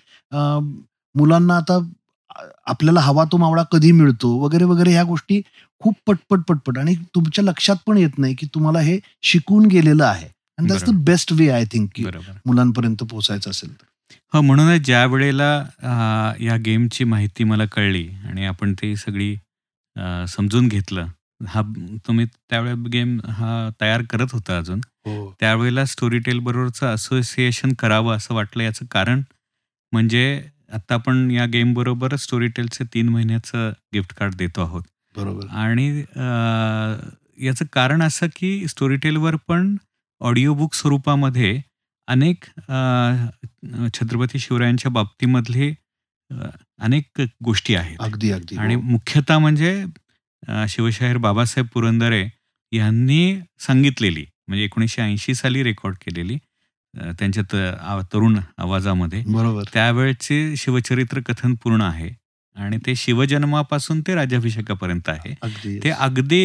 [1.14, 1.78] मुलांना आता
[2.66, 5.40] आपल्याला हवा तो मावळा कधी मिळतो वगैरे वगैरे ह्या गोष्टी
[5.82, 10.26] खूप पटपट पटपट आणि तुमच्या लक्षात पण येत नाही की तुम्हाला हे शिकून गेलेलं आहे.
[10.58, 10.94] आणि that's the.
[11.04, 12.00] Best way I think
[12.46, 13.84] मुलांपर्यंत पोहोचायचं असेल तर.
[14.34, 19.34] हो म्हणूनच ज्या वेळेला या गेमची माहिती मला कळली आणि आपण ती सगळी
[20.28, 21.06] समजून घेतलं
[21.40, 21.62] हा
[22.06, 24.80] तुम्ही त्यावेळेला गेम हा तयार करत होता अजून.
[25.40, 29.22] त्यावेळेला स्टोरी टेल बरोबरचं असोसिएशन करावं असं वाटलं याचं कारण
[29.92, 30.24] म्हणजे
[30.72, 34.82] आता आपण या गेम बरोबर स्टोरी टेलचे तीन महिन्याचं गिफ्ट कार्ड देतो आहोत.
[35.16, 35.46] बरोबर.
[35.56, 35.88] आणि
[37.46, 39.76] याचं कारण असं की स्टोरी टेलवर पण
[40.20, 41.60] ऑडिओ बुक स्वरूपामध्ये
[42.08, 42.44] अनेक
[43.94, 45.72] छत्रपती शिवरायांच्या बाबतीमधले
[46.80, 47.96] अनेक गोष्टी आहेत.
[48.00, 48.56] अगदी अगदी.
[48.56, 48.80] आणि हो.
[48.80, 49.84] मुख्यतः म्हणजे
[50.68, 52.26] शिवशाहीर बाबासाहेब पुरंदरे
[52.72, 56.36] यांनी सांगितलेली म्हणजे एकोणीसशे ऐंशी साली रेकॉर्ड केलेली
[57.18, 57.42] त्यांच्या
[58.12, 59.22] तरुण आवाजामध्ये.
[59.26, 59.62] बरोबर.
[59.72, 62.08] त्यावेळचे शिवचरित्र कथन पूर्ण आहे
[62.56, 65.34] आणि ते शिवजन्मापासून ते राज्याभिषेकापर्यंत आहे.
[65.82, 66.42] ते अगदी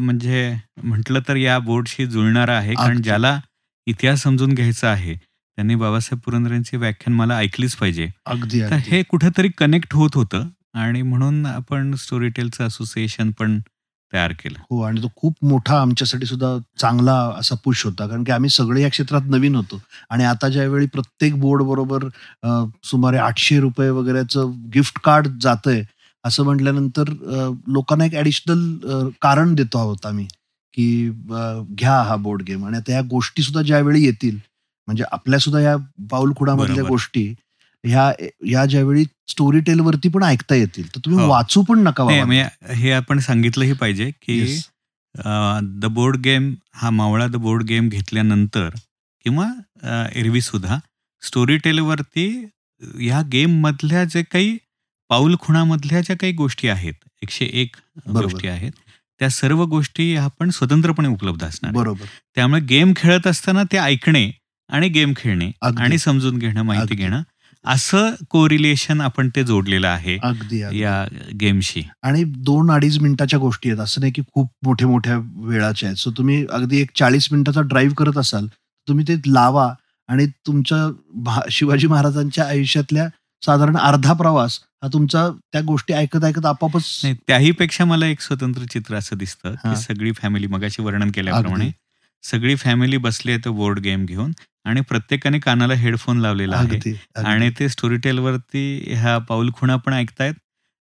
[0.00, 3.00] म्हणजे म्हटलं तर या बोर्डशी जुळणारं आहे कारण.
[3.02, 3.38] ज्याला
[3.86, 8.08] इतिहास समजून घ्यायचा आहे त्यांनी बाबासाहेब पुरंदरेंचे व्याख्यान मला ऐकलीच पाहिजे.
[8.26, 8.60] अगदी
[8.90, 10.48] हे कुठेतरी कनेक्ट होत होतं.
[10.74, 13.58] आणि म्हणून आपण स्टोरी टेलचं असोसिएशन पण
[14.12, 14.58] तयार केलं.
[14.70, 18.06] हो आणि तो खूप मोठा आमच्यासाठी सुद्धा चांगला असा पुश होता.
[18.06, 19.80] कारण की आम्ही सगळे या क्षेत्रात नवीन होतो.
[20.10, 22.08] आणि आता ज्यावेळी प्रत्येक बोर्ड बरोबर
[22.90, 25.82] सुमारे आठशे रुपये वगैरेचं गिफ्ट कार्ड जातंय
[26.24, 27.10] असं म्हटल्यानंतर
[27.68, 30.26] लोकांना एक ऍडिशनल कारण देतो आहोत आम्ही.
[30.74, 31.10] की
[31.78, 34.36] घ्या हा बोर्ड गेम आणि आता या गोष्टी सुद्धा ज्यावेळी येतील
[34.88, 35.76] म्हणजे आपल्या सुद्धा या
[36.10, 36.82] पाऊलखुडामधल्या.
[36.84, 37.32] गोष्टी
[37.84, 38.10] ह्या
[38.50, 41.30] या ज्यावेळी स्टोरी टेलवरती पण ऐकता येतील तर तुम्ही हो.
[41.30, 42.04] वाचू पण नका.
[42.04, 44.58] म्हणजे हे आपण सांगितलंही पाहिजे की.
[45.80, 48.68] द बोर्ड गेम हा मावळा द बोर्ड गेम घेतल्यानंतर
[49.26, 49.46] किंवा
[50.14, 50.78] एरवी सुद्धा
[51.22, 52.26] स्टोरी टेलवरती
[52.82, 54.56] ह्या गेम मधल्या जे काही
[55.10, 57.76] पाऊल खुणामधल्या ज्या काही गोष्टी आहेत एकशे एक.
[58.08, 58.72] गोष्टी आहेत
[59.20, 61.72] त्या सर्व गोष्टी आपण स्वतंत्रपणे उपलब्ध असणार.
[61.72, 62.04] बरोबर
[62.36, 64.30] त्यामुळे गेम खेळत असताना ते ऐकणे
[64.70, 65.50] आणि गेम खेळणे.
[65.62, 66.94] आणि समजून घेणं माहिती.
[66.94, 67.22] घेणं
[67.64, 70.60] असं कोरिलेशन आपण ते जोडलेलं आहे अगदी.
[70.80, 71.04] या
[71.40, 75.98] गेमशी आणि दोन अडीच मिनिटाच्या गोष्टी आहेत असं नाही की खूप मोठ्या मोठ्या वेळाच्या आहेत
[75.98, 78.46] सो तुम्ही अगदी एक चाळीस मिनिटाचा ड्राईव्ह करत असाल
[78.88, 79.72] तुम्ही ते लावा
[80.08, 83.08] आणि तुमच्या शिवाजी महाराजांच्या आयुष्यातल्या
[83.42, 88.64] साधारण अर्धा प्रवास हा तुमचा त्या गोष्टी ऐकत ऐकत आपापच त्याही पेक्षा मला एक स्वतंत्र
[88.64, 89.54] चित्र असं दिसतं.
[89.54, 91.70] की सगळी फॅमिली मगाशी वर्णन केल्याप्रमाणे.
[92.24, 94.32] सगळी फॅमिली बसली आहे तो बोर्ड गेम घेऊन
[94.66, 96.92] आणि प्रत्येकाने कानाला हेडफोन लावलेला आहे.
[97.18, 100.34] आणि ते स्टोरी टेलवरती ह्या पाऊल खुणा पण ऐकतायत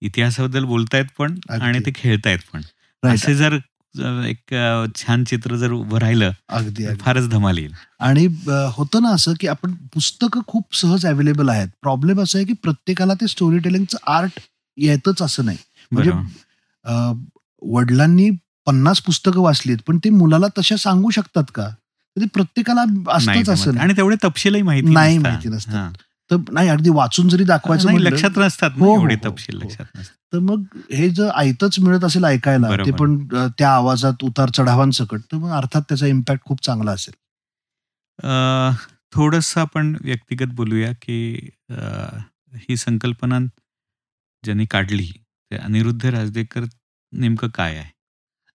[0.02, 1.36] इतिहासाबद्दल बोलतायत पण.
[1.52, 2.62] आणि ते खेळतायत पण.
[3.04, 3.58] असे जर
[4.26, 4.54] एक
[4.96, 6.86] छान चित्र जर उभं राहिलं अगदी.
[7.00, 8.26] फारच धमाल येईल आणि
[8.76, 13.14] होतं ना असं की आपण पुस्तकं खूप सहज अवेलेबल आहेत प्रॉब्लेम असं आहे की प्रत्येकाला
[13.14, 14.40] ते स्टोरी टेलिंगचं आर्ट
[14.78, 15.58] येतच असं नाही
[15.92, 16.12] म्हणजे
[17.72, 18.30] वडिलांनी
[18.68, 21.70] पन्नास पुस्तकं वाचलीत पण ते मुलाला तशा सांगू शकतात का
[22.18, 22.82] ते प्रत्येकाला
[23.12, 23.78] असतंच असं.
[23.80, 25.18] आणि तेवढे तपशीलही माहिती नाही.
[25.18, 25.94] माहिती नसतात.
[26.32, 29.56] तर नाही अगदी वाचून जरी दाखवायचं लक्षात नसतात हो, हो, हो, तपशील.
[29.58, 29.98] लक्षात
[30.34, 32.92] तर मग हे जर आयतच मिळत असेल ऐकायला ते.
[32.92, 33.18] पण
[33.58, 37.14] त्या आवाजात उतार चढावांसकट तर मग अर्थात त्याचा इम्पॅक्ट खूप चांगला असेल
[39.14, 43.40] थोडस आपण व्यक्तिगत बोलूया की ही संकल्पना
[44.44, 45.08] ज्यांनी काढली
[45.52, 46.64] ते अनिरुद्ध राजदेकर
[47.14, 47.90] नेमकं काय आहे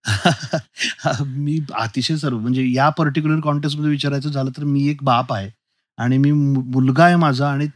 [1.26, 5.50] मी अतिशय सर्व म्हणजे या पर्टिक्युलर कॉन्टेस्टमध्ये विचारायचं झालं तर मी एक बाप आहे
[5.98, 7.68] आणि मी मुलगा आहे माझा आणि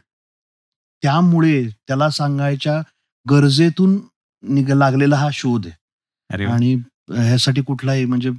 [1.02, 2.80] त्यामुळे त्याला सांगायच्या
[3.26, 3.98] गरजेतून
[4.42, 5.74] निघ लागलेला हा शोध आहे.
[6.46, 6.74] आणि
[7.08, 8.30] ह्यासाठी कुठलाही म्हणजे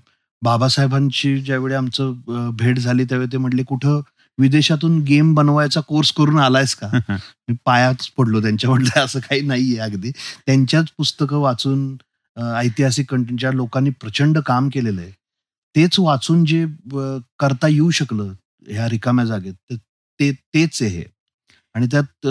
[0.42, 2.14] बाबासाहेबांची ज्यावेळी आमचं
[2.58, 4.00] भेट झाली त्यावेळी ते म्हटले कुठं
[4.38, 6.88] विदेशातून गेम बनवायचा कोर्स करून आलायस का?
[7.48, 10.12] मी पायाच पडलो त्यांच्या म्हटलं असं काही नाहीये अगदी.
[10.46, 11.96] त्यांच्याच पुस्तकं वाचून
[12.38, 15.12] ऐतिहासिक कंटेंट ज्या लोकांनी प्रचंड काम केलेलं आहे
[15.76, 16.66] तेच वाचून जे
[17.40, 18.34] करता येऊ शकलं
[18.68, 19.74] ह्या रिकाम्या जागेत
[20.20, 21.04] ते तेच आहे
[21.76, 22.28] आणि त्यात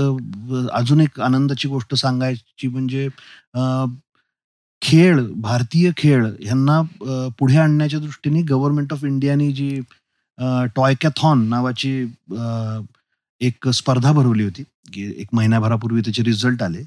[0.73, 3.09] अजून एक आनंदाची गोष्ट सांगायची म्हणजे
[4.83, 6.81] खेळ भारतीय खेळ ह्यांना
[7.39, 9.81] पुढे आणण्याच्या दृष्टीने गव्हर्नमेंट ऑफ इंडियाने जी
[10.77, 11.93] टॉयकॅथॉन नावाची
[13.41, 16.83] एक स्पर्धा भरवली होती की एक महिन्याभरापूर्वी त्याचे रिझल्ट आले.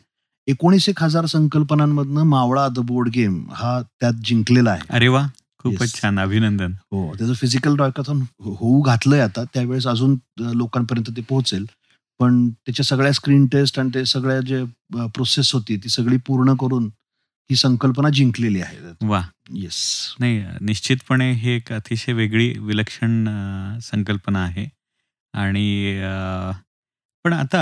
[0.47, 4.81] एकोणीस एक हजार संकल्पनांमधनं मावळा द बोर्ड गेम हा त्यात जिंकलेला आहे.
[4.89, 5.25] अरे वा
[5.59, 5.93] खूपच.
[6.01, 6.71] छान अभिनंदन.
[6.91, 10.17] हो त्याचं फिजिकल टॉयकॅथॉन होऊ घातलंय आता त्यावेळेस अजून
[10.55, 11.65] लोकांपर्यंत ते पोहोचेल.
[12.19, 14.63] पण त्याच्या सगळ्या स्क्रीन टेस्ट आणि ते सगळ्या जे
[15.15, 16.85] प्रोसेस होती ती सगळी पूर्ण करून
[17.49, 18.77] ही संकल्पना जिंकलेली आहे.
[19.01, 19.21] वा.
[19.53, 19.77] येस
[20.19, 23.25] नाही निश्चितपणे ही एक अतिशय वेगळी विलक्षण
[23.83, 24.67] संकल्पना आहे.
[25.33, 25.65] आणि
[27.25, 27.61] पण आता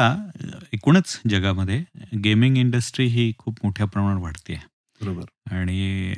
[0.74, 1.84] एकूणच जगामध्ये
[2.24, 4.60] गेमिंग इंडस्ट्री ही खूप मोठ्या प्रमाणावर वाढते
[5.02, 5.24] बरोबर.
[5.56, 6.14] आणि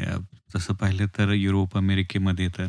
[0.55, 2.67] तसं पाहिलं तर युरोप अमेरिकेमध्ये तर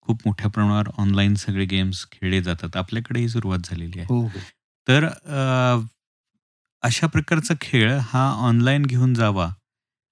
[0.00, 2.76] खूप मोठ्या प्रमाणावर ऑनलाईन सगळे गेम्स खेळले जातात.
[2.76, 4.06] आपल्याकडेही सुरुवात झालेली आहे.
[4.08, 4.38] हो हो.
[4.88, 5.04] तर
[6.82, 9.48] अशा प्रकारचा खेळ हा ऑनलाईन घेऊन जावा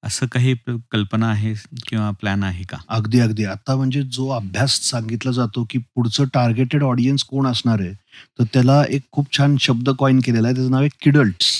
[0.04, 0.54] असं काही
[0.92, 1.52] कल्पना आहे
[1.88, 2.76] किंवा प्लॅन आहे का?
[2.88, 3.44] अगदी अगदी.
[3.44, 7.92] आता म्हणजे जो अभ्यास सांगितला जातो की पुढचं टार्गेटेड ऑडियन्स कोण असणार आहे
[8.38, 10.54] तर त्याला एक खूप छान शब्द कॉइन केलेला आहे.
[10.54, 11.52] त्याचं नाव आहे किडल्ट्स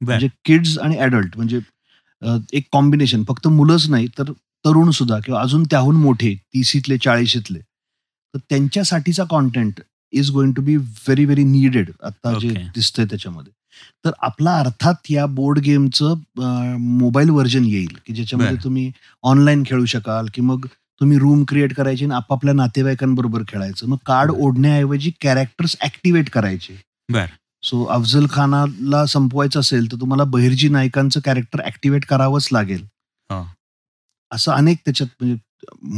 [0.00, 1.60] म्हणजे किड्स आणि ॲडल्ट म्हणजे
[2.52, 4.32] एक कॉम्बिनेशन फक्त मुलंच नाही तर
[4.64, 9.80] तरुण सुद्धा किंवा अजून त्याहून मोठे तीसीतले चाळीशीतले तर त्यांच्यासाठीचा content
[10.12, 12.48] is going to be very very needed आता जे.
[12.74, 13.52] दिसतंय त्याच्यामध्ये.
[14.04, 16.14] तर आपला अर्थात या बोर्ड गेमचं
[16.78, 18.56] मोबाईल व्हर्जन येईल की ज्याच्यामध्ये.
[18.64, 18.90] तुम्ही
[19.22, 20.66] ऑनलाईन खेळू शकाल की मग
[21.00, 23.86] तुम्ही रूम क्रिएट करायची आणि आपापल्या नातेवाईकांबरोबर खेळायचं.
[23.88, 24.30] मग कार्ड.
[24.30, 26.80] ओढण्याऐवजी कॅरेक्टर्स ऍक्टिव्हेट करायचे.
[27.12, 27.26] बर.
[27.62, 32.84] सो अफजल खानाला संपवायचं असेल तर तुम्हाला बहिर्जी नायकांचं कॅरेक्टर ऍक्टिव्हेट करावंच लागेल.
[34.30, 35.36] असं अनेक त्याच्यात म्हणजे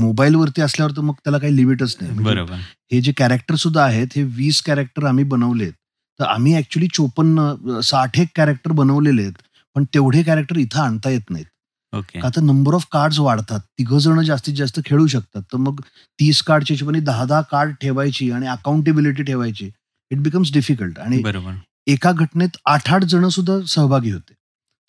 [0.01, 2.12] मोबाईलवरती असल्यावर तर मग त्याला काही लिमिटच नाही.
[2.12, 2.55] म्हणजे बरोबर.
[2.93, 5.72] हे जे कॅरेक्टर सुद्धा आहेत हे वीस कॅरेक्टर आम्ही बनवलेत.
[6.21, 9.43] तर आम्ही ऍक्च्युली चोपन्न साठ एक कॅरेक्टर बनवलेले आहेत
[9.77, 11.47] पण तेवढे कॅरेक्टर इथं आणता येत नाहीत.
[11.93, 13.61] ओके तर नंबर ऑफ कार्ड्स वाढतात.
[13.79, 15.43] तिघ जण जास्तीत जास्त खेळू शकतात.
[15.53, 15.81] तर मग
[16.19, 19.71] तीस कार्डच्या हिशोबाने दहा दहा कार्ड ठेवायची आणि अकाउंटेबिलिटी ठेवायची.
[20.11, 21.53] इट बिकम्स डिफिकल्ट आणि बरोबर.
[21.87, 24.33] एका घटनेत आठ आठ जण सुद्धा सहभागी होते.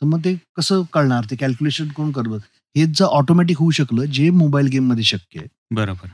[0.02, 1.26] तर मग ते कसं कळणार?
[1.32, 2.40] ते कॅल्क्युलेशन कोण करत?
[2.76, 5.48] हेच जर ऑटोमॅटिक होऊ शकलं जे मोबाईल गेममध्ये शक्य आहे.
[5.76, 6.08] बरोबर.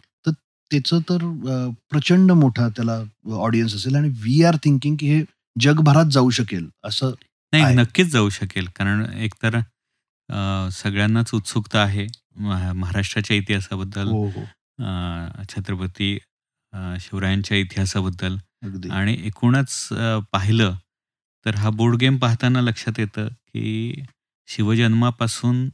[0.72, 1.18] त्याचं तर
[1.90, 3.02] प्रचंड मोठा त्याला
[3.36, 5.24] ऑडियन्स असेल आणि वी आर थिंकिंग की हे
[5.60, 7.12] जगभरात जाऊ शकेल असं
[7.54, 7.76] नाही.
[7.76, 8.68] नक्कीच जाऊ शकेल.
[8.76, 9.60] कारण एकतर
[10.74, 14.44] सगळ्यांनाच उत्सुकता आहे महा- महाराष्ट्राच्या इतिहासाबद्दल हो हो.
[15.50, 16.18] छत्रपती
[17.00, 18.36] शिवरायांच्या इतिहासाबद्दल.
[18.92, 19.88] आणि एकूणच
[20.32, 20.74] पाहिलं
[21.46, 23.94] तर हा बोर्ड गेम पाहताना लक्षात येतं की
[24.48, 25.68] शिवजन्मापासून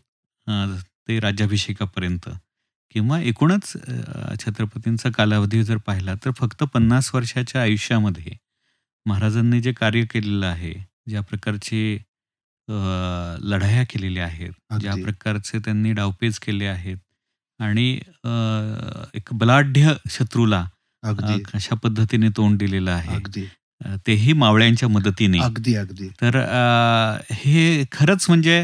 [1.08, 2.30] ते राज्याभिषेकापर्यंत.
[2.92, 3.72] किंवा एकूणच
[4.40, 8.36] छत्रपतींचा कालावधी जर पाहिला तर फक्त पन्नास वर्षाच्या आयुष्यामध्ये
[9.06, 10.74] महाराजांनी जे कार्य केलेलं आहे
[11.08, 11.82] ज्या प्रकारचे
[13.44, 14.94] लढाया केलेल्या आहेत ज्या.
[14.96, 16.98] प्रकारचे त्यांनी डावपेच केले आहेत
[17.60, 17.90] आणि
[19.14, 20.60] एक बलाढ्य शत्रूला
[21.04, 21.42] अ, अगदी.
[21.44, 23.16] कशा पद्धतीने तोंड दिलेलं आहे
[24.08, 25.40] तेही मावळ्यांच्या मदतीने.
[25.40, 26.08] अगदी अगदी.
[26.22, 26.36] तर
[27.34, 28.64] हे खरंच म्हणजे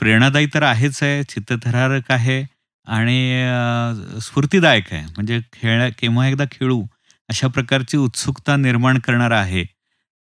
[0.00, 2.42] प्रेरणादायी तर आहेच आहे चित्तथरारक आहे
[2.86, 5.04] आणि स्फूर्तीदायक आहे.
[5.06, 6.82] म्हणजे खेळ केव्हा एकदा खेळू
[7.28, 9.64] अशा प्रकारची उत्सुकता निर्माण करणार आहे.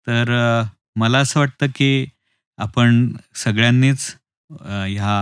[0.08, 0.32] तर
[0.96, 2.06] मला असं वाटतं की
[2.60, 4.14] आपण सगळ्यांनीच
[4.50, 5.16] ह्या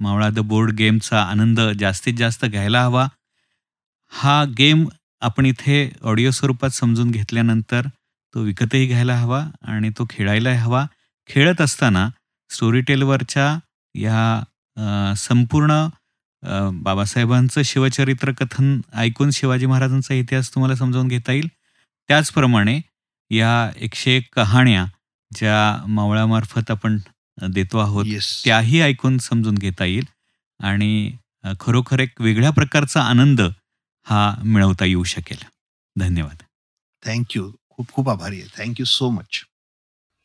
[0.00, 3.06] मावळा द बोर्ड गेमचा आनंद जास्तीत जास्त घ्यायला हवा.
[4.12, 4.84] हा गेम
[5.22, 7.86] आपण इथे ऑडिओ स्वरूपात समजून घेतल्यानंतर
[8.34, 10.84] तो विकतही घ्यायला हवा आणि तो खेळायला हवा.
[11.28, 12.08] खेळत असताना
[12.50, 13.48] स्टोरीटेलवरच्या
[13.94, 15.86] ह्या संपूर्ण
[16.74, 21.48] बाबासाहेबांचं शिवचरित्र कथन ऐकून शिवाजी महाराजांचा इतिहास तुम्हाला समजावून घेता येईल.
[22.08, 22.80] त्याचप्रमाणे
[23.30, 24.84] या एकशे एक कहाण्या
[25.30, 26.98] ज्या मावळामार्फत आपण
[27.38, 30.04] देतो आहोत येस त्याही ऐकून समजून घेता येईल
[30.60, 31.12] आणि
[31.60, 33.40] खरोखर एक वेगळ्या प्रकारचा आनंद
[34.06, 35.44] हा मिळवता येऊ शकेल.
[35.96, 36.42] धन्यवाद.
[37.02, 38.48] थँक्यू खूप खूप आभारी आहे.
[38.58, 39.44] Thank you so much